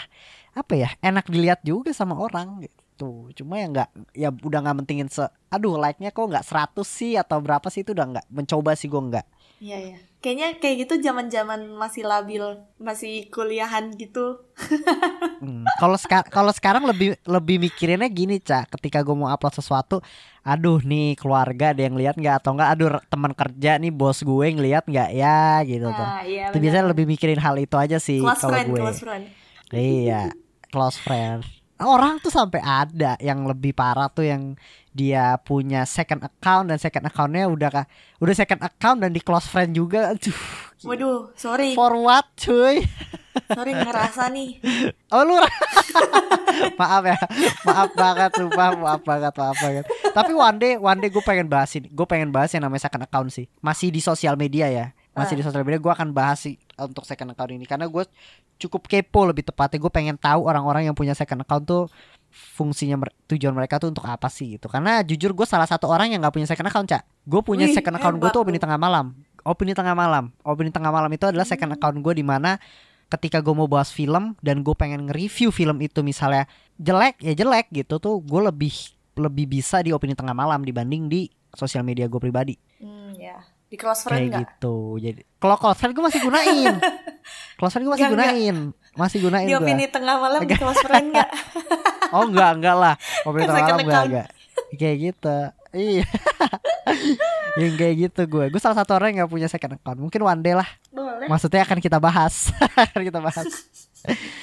apa 0.53 0.73
ya 0.75 0.89
enak 0.99 1.27
dilihat 1.27 1.59
juga 1.61 1.91
sama 1.91 2.15
orang 2.15 2.63
gitu. 2.63 3.31
Cuma 3.33 3.59
ya 3.59 3.67
nggak 3.67 3.89
ya 4.13 4.29
udah 4.31 4.59
nggak 4.63 4.77
mentingin 4.83 5.09
se 5.09 5.23
aduh 5.49 5.75
like 5.75 5.97
nya 5.99 6.11
kok 6.11 6.23
nggak 6.23 6.45
100 6.45 6.83
sih 6.83 7.13
atau 7.15 7.39
berapa 7.39 7.67
sih 7.67 7.81
itu 7.81 7.91
udah 7.91 8.05
nggak 8.15 8.25
mencoba 8.29 8.75
sih 8.75 8.87
gue 8.87 8.99
nggak 8.99 9.25
Iya 9.59 9.77
iya. 9.77 9.97
Kayaknya 10.19 10.47
kayak 10.59 10.75
gitu 10.83 10.93
zaman-zaman 10.99 11.59
masih 11.75 12.03
labil, 12.03 12.43
masih 12.75 13.27
kuliahan 13.31 13.91
gitu. 13.95 14.39
Hmm, 15.39 15.63
Kalau 15.79 15.95
seka- 15.95 16.27
kalau 16.27 16.51
sekarang 16.51 16.83
lebih 16.83 17.15
lebih 17.23 17.63
mikirinnya 17.63 18.11
gini 18.11 18.43
cak, 18.43 18.75
ketika 18.75 18.99
gue 18.99 19.15
mau 19.15 19.31
upload 19.31 19.55
sesuatu, 19.55 20.03
aduh 20.43 20.83
nih 20.83 21.15
keluarga 21.15 21.71
ada 21.71 21.79
yang 21.79 21.95
lihat 21.95 22.19
nggak 22.19 22.43
atau 22.43 22.59
nggak, 22.59 22.69
aduh 22.75 22.99
teman 23.07 23.31
kerja 23.31 23.79
nih 23.79 23.87
bos 23.87 24.19
gue 24.19 24.45
ngeliat 24.51 24.83
nggak 24.83 25.09
ya 25.15 25.63
gitu 25.63 25.87
tuh. 25.87 26.03
Nah, 26.03 26.27
iya. 26.27 26.51
Itu 26.51 26.59
biasanya 26.59 26.91
lebih 26.91 27.07
mikirin 27.07 27.39
hal 27.39 27.55
itu 27.55 27.71
aja 27.79 28.03
sih 28.03 28.19
kalau 28.19 28.35
gue. 28.67 28.79
close 28.83 28.99
friend. 28.99 29.25
Iya, 29.71 30.21
close 30.67 30.99
friend. 30.99 31.39
Orang 31.79 32.19
tuh 32.19 32.35
sampai 32.35 32.59
ada 32.59 33.15
yang 33.23 33.47
lebih 33.47 33.71
parah 33.71 34.11
tuh 34.11 34.27
yang 34.27 34.59
dia 34.99 35.39
punya 35.39 35.87
second 35.87 36.27
account 36.27 36.67
dan 36.67 36.75
second 36.75 37.07
accountnya 37.07 37.47
udah 37.47 37.69
kah, 37.71 37.85
udah 38.19 38.35
second 38.35 38.59
account 38.59 38.99
dan 38.99 39.15
di 39.15 39.23
close 39.23 39.47
friend 39.47 39.71
juga. 39.71 40.11
Aduh, 40.11 40.35
Waduh, 40.83 41.31
sorry, 41.39 41.71
for 41.71 41.95
what 41.95 42.27
cuy? 42.35 42.83
sorry 43.47 43.71
ngerasa 43.71 44.27
nih. 44.35 44.59
Oh 45.15 45.23
lu 45.25 45.39
maaf 46.79 47.03
ya. 47.07 47.17
Maaf 47.65 47.89
banget 47.97 48.31
sumpah 48.37 48.77
maaf 48.77 49.01
banget 49.01 49.33
maaf 49.33 49.57
banget. 49.57 49.83
Tapi 50.11 50.31
one 50.35 50.57
day 50.59 50.73
one 50.75 50.99
day 51.01 51.09
gue 51.09 51.23
pengen 51.23 51.47
bahas 51.49 51.71
ini. 51.73 51.87
Gue 51.89 52.05
pengen 52.05 52.29
bahas 52.29 52.51
yang 52.53 52.61
namanya 52.67 52.85
second 52.85 53.07
account 53.09 53.29
sih. 53.33 53.49
Masih 53.63 53.89
di 53.89 54.03
sosial 54.03 54.37
media 54.37 54.69
ya. 54.69 54.85
Masih 55.17 55.39
di 55.39 55.43
sosial 55.43 55.65
media 55.65 55.81
gue 55.81 55.89
akan 55.89 56.13
bahas 56.13 56.45
sih 56.45 56.61
untuk 56.77 57.09
second 57.09 57.33
account 57.33 57.57
ini. 57.57 57.65
Karena 57.65 57.89
gue 57.89 58.05
cukup 58.61 58.85
kepo 58.85 59.25
lebih 59.25 59.47
tepatnya. 59.49 59.81
Gue 59.81 59.89
pengen 59.89 60.13
tahu 60.19 60.45
orang-orang 60.45 60.85
yang 60.85 60.93
punya 60.93 61.17
second 61.17 61.41
account 61.41 61.65
tuh 61.65 61.83
fungsinya 62.29 62.95
tujuan 63.29 63.53
mereka 63.53 63.81
tuh 63.81 63.89
untuk 63.91 64.05
apa 64.05 64.29
sih 64.29 64.57
gitu. 64.57 64.69
Karena 64.69 65.01
jujur 65.01 65.33
gue 65.33 65.47
salah 65.49 65.65
satu 65.65 65.89
orang 65.89 66.13
yang 66.13 66.21
nggak 66.21 66.33
punya 66.33 66.47
second 66.47 66.69
account 66.69 66.87
cak 66.89 67.03
gue 67.29 67.41
punya 67.45 67.69
Wih, 67.69 67.75
second 67.77 67.95
account 67.97 68.17
gue 68.17 68.29
tuh 68.33 68.41
opini 68.41 68.57
tengah 68.57 68.79
malam. 68.81 69.13
Opini 69.45 69.77
tengah 69.77 69.93
malam. 69.93 70.33
Opini 70.41 70.73
tengah 70.73 70.89
malam 70.89 71.09
itu 71.13 71.25
adalah 71.29 71.45
second 71.45 71.77
account 71.77 72.01
gue 72.01 72.13
di 72.17 72.25
mana 72.25 72.57
ketika 73.09 73.41
gue 73.41 73.53
mau 73.53 73.65
bahas 73.65 73.89
film 73.89 74.37
dan 74.41 74.61
gue 74.61 74.75
pengen 74.77 75.09
nge-review 75.09 75.49
film 75.49 75.81
itu 75.81 76.05
misalnya 76.05 76.45
jelek 76.77 77.17
ya 77.17 77.33
jelek 77.33 77.73
gitu 77.73 77.97
tuh 77.97 78.21
gue 78.21 78.41
lebih 78.45 78.73
lebih 79.17 79.49
bisa 79.49 79.81
di 79.81 79.89
opini 79.89 80.13
tengah 80.13 80.37
malam 80.37 80.61
dibanding 80.61 81.09
di 81.09 81.25
sosial 81.53 81.81
media 81.81 82.05
gue 82.05 82.21
pribadi. 82.21 82.55
Hmm, 82.79 83.17
ya. 83.17 83.41
Di 83.69 83.77
close 83.77 84.05
friend 84.05 84.17
kayak 84.17 84.29
nggak? 84.33 84.41
gitu. 84.57 84.77
Jadi 84.97 85.21
kalau 85.37 85.55
close 85.57 85.77
friend 85.77 85.93
gue 85.93 86.05
masih 86.05 86.21
gunain. 86.25 86.73
Close 87.61 87.75
friend 87.75 87.85
gue 87.85 87.93
masih 87.93 88.07
nggak. 88.09 88.15
gunain 88.17 88.57
masih 88.97 89.17
gunain 89.21 89.45
Di 89.45 89.55
opini 89.57 89.85
tengah 89.89 90.15
malam 90.17 90.41
di 90.45 90.55
close 90.57 90.81
friend 90.81 91.13
nggak? 91.13 91.29
oh 92.15 92.25
enggak 92.25 92.51
enggak 92.57 92.75
lah 92.77 92.95
opini 93.25 93.45
tengah 93.45 93.57
Second 93.61 93.77
malam 93.77 93.85
enggak 93.85 94.03
enggak 94.09 94.27
kayak 94.77 94.97
gitu 95.01 95.37
iya 95.73 96.05
yang 97.61 97.73
kayak 97.77 97.95
gitu 98.09 98.21
gue 98.25 98.45
gue 98.49 98.61
salah 98.61 98.77
satu 98.81 98.97
orang 98.97 99.13
yang 99.13 99.25
gak 99.25 99.33
punya 99.33 99.47
second 99.49 99.77
account 99.77 99.97
mungkin 100.01 100.21
one 100.21 100.41
day 100.41 100.53
lah 100.57 100.65
Boleh. 100.93 101.25
maksudnya 101.29 101.65
akan 101.65 101.77
kita 101.81 101.97
bahas 102.01 102.53
akan 102.89 103.01
kita 103.05 103.19
bahas 103.21 103.45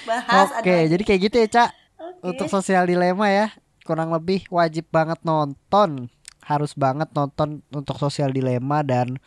Bahas 0.04 0.48
Oke, 0.60 0.68
ada. 0.68 0.90
jadi 0.92 1.02
kayak 1.02 1.20
gitu 1.28 1.36
ya, 1.40 1.48
Cak. 1.48 1.70
Oke. 1.96 2.26
Untuk 2.34 2.46
sosial 2.52 2.84
dilema 2.84 3.26
ya, 3.32 3.46
kurang 3.82 4.12
lebih 4.12 4.44
wajib 4.52 4.84
banget 4.92 5.18
nonton. 5.24 6.12
Harus 6.44 6.76
banget 6.78 7.10
nonton 7.10 7.64
untuk 7.74 7.96
sosial 7.98 8.30
dilema 8.30 8.84
dan 8.86 9.18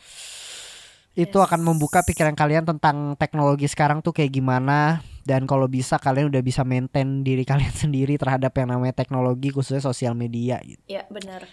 itu 1.18 1.36
Yes. 1.36 1.46
akan 1.50 1.60
membuka 1.66 2.06
pikiran 2.06 2.38
kalian 2.38 2.62
tentang 2.62 3.18
teknologi 3.18 3.66
sekarang 3.66 3.98
tuh 3.98 4.14
kayak 4.14 4.30
gimana 4.30 5.02
dan 5.26 5.44
kalau 5.44 5.66
bisa 5.66 5.98
kalian 5.98 6.30
udah 6.30 6.42
bisa 6.42 6.62
maintain 6.62 7.26
diri 7.26 7.42
kalian 7.50 7.72
sendiri 7.74 8.14
terhadap 8.16 8.54
yang 8.56 8.70
namanya 8.70 8.94
teknologi 8.94 9.50
khususnya 9.50 9.82
sosial 9.82 10.14
media 10.14 10.62
gitu. 10.62 10.80
Ya, 10.86 11.04
benar. 11.10 11.46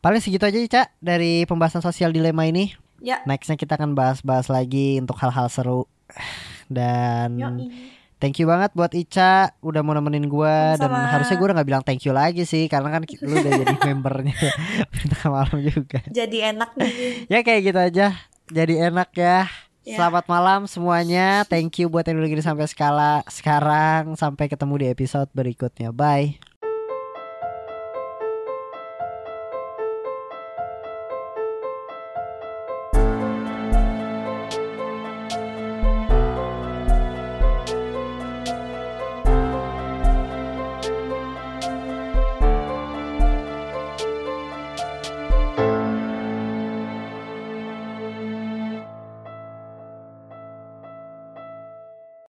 Paling 0.00 0.24
segitu 0.24 0.48
aja 0.48 0.56
Cak 0.56 0.88
dari 0.96 1.44
pembahasan 1.44 1.84
sosial 1.84 2.08
dilema 2.08 2.48
ini. 2.48 2.72
Ya. 3.04 3.20
Nextnya 3.28 3.56
kita 3.56 3.76
akan 3.76 3.92
bahas-bahas 3.96 4.48
lagi 4.48 4.96
untuk 5.00 5.16
hal-hal 5.20 5.48
seru 5.52 5.84
dan 6.72 7.36
Yoi. 7.36 7.68
Thank 8.20 8.36
you 8.36 8.44
banget 8.44 8.76
buat 8.76 8.92
Ica 8.92 9.56
udah 9.64 9.80
mau 9.80 9.96
nemenin 9.96 10.28
gua 10.28 10.76
dan 10.76 10.92
harusnya 10.92 11.40
gua 11.40 11.46
udah 11.52 11.56
nggak 11.56 11.68
bilang 11.72 11.84
thank 11.88 12.04
you 12.04 12.12
lagi 12.12 12.44
sih 12.44 12.68
karena 12.68 12.92
kan 12.92 13.08
lu 13.08 13.32
udah 13.32 13.52
jadi 13.64 13.76
membernya 13.88 14.36
tengah 15.08 15.28
malam 15.32 15.56
juga. 15.64 16.04
Jadi 16.04 16.44
enak 16.52 16.76
nih. 16.76 16.92
Ya 17.32 17.40
kayak 17.40 17.60
gitu 17.72 17.80
aja. 17.80 18.06
Jadi 18.50 18.82
enak 18.82 19.14
ya. 19.14 19.46
Ya. 19.86 19.96
Selamat 19.96 20.28
malam 20.28 20.68
semuanya. 20.68 21.46
Thank 21.48 21.80
you 21.80 21.88
buat 21.88 22.04
yang 22.04 22.20
udah 22.20 22.30
gini 22.30 22.44
sampai 22.44 22.68
skala 22.68 23.24
sekarang. 23.30 24.18
Sampai 24.18 24.50
ketemu 24.50 24.74
di 24.76 24.86
episode 24.92 25.30
berikutnya. 25.32 25.94
Bye. 25.94 26.49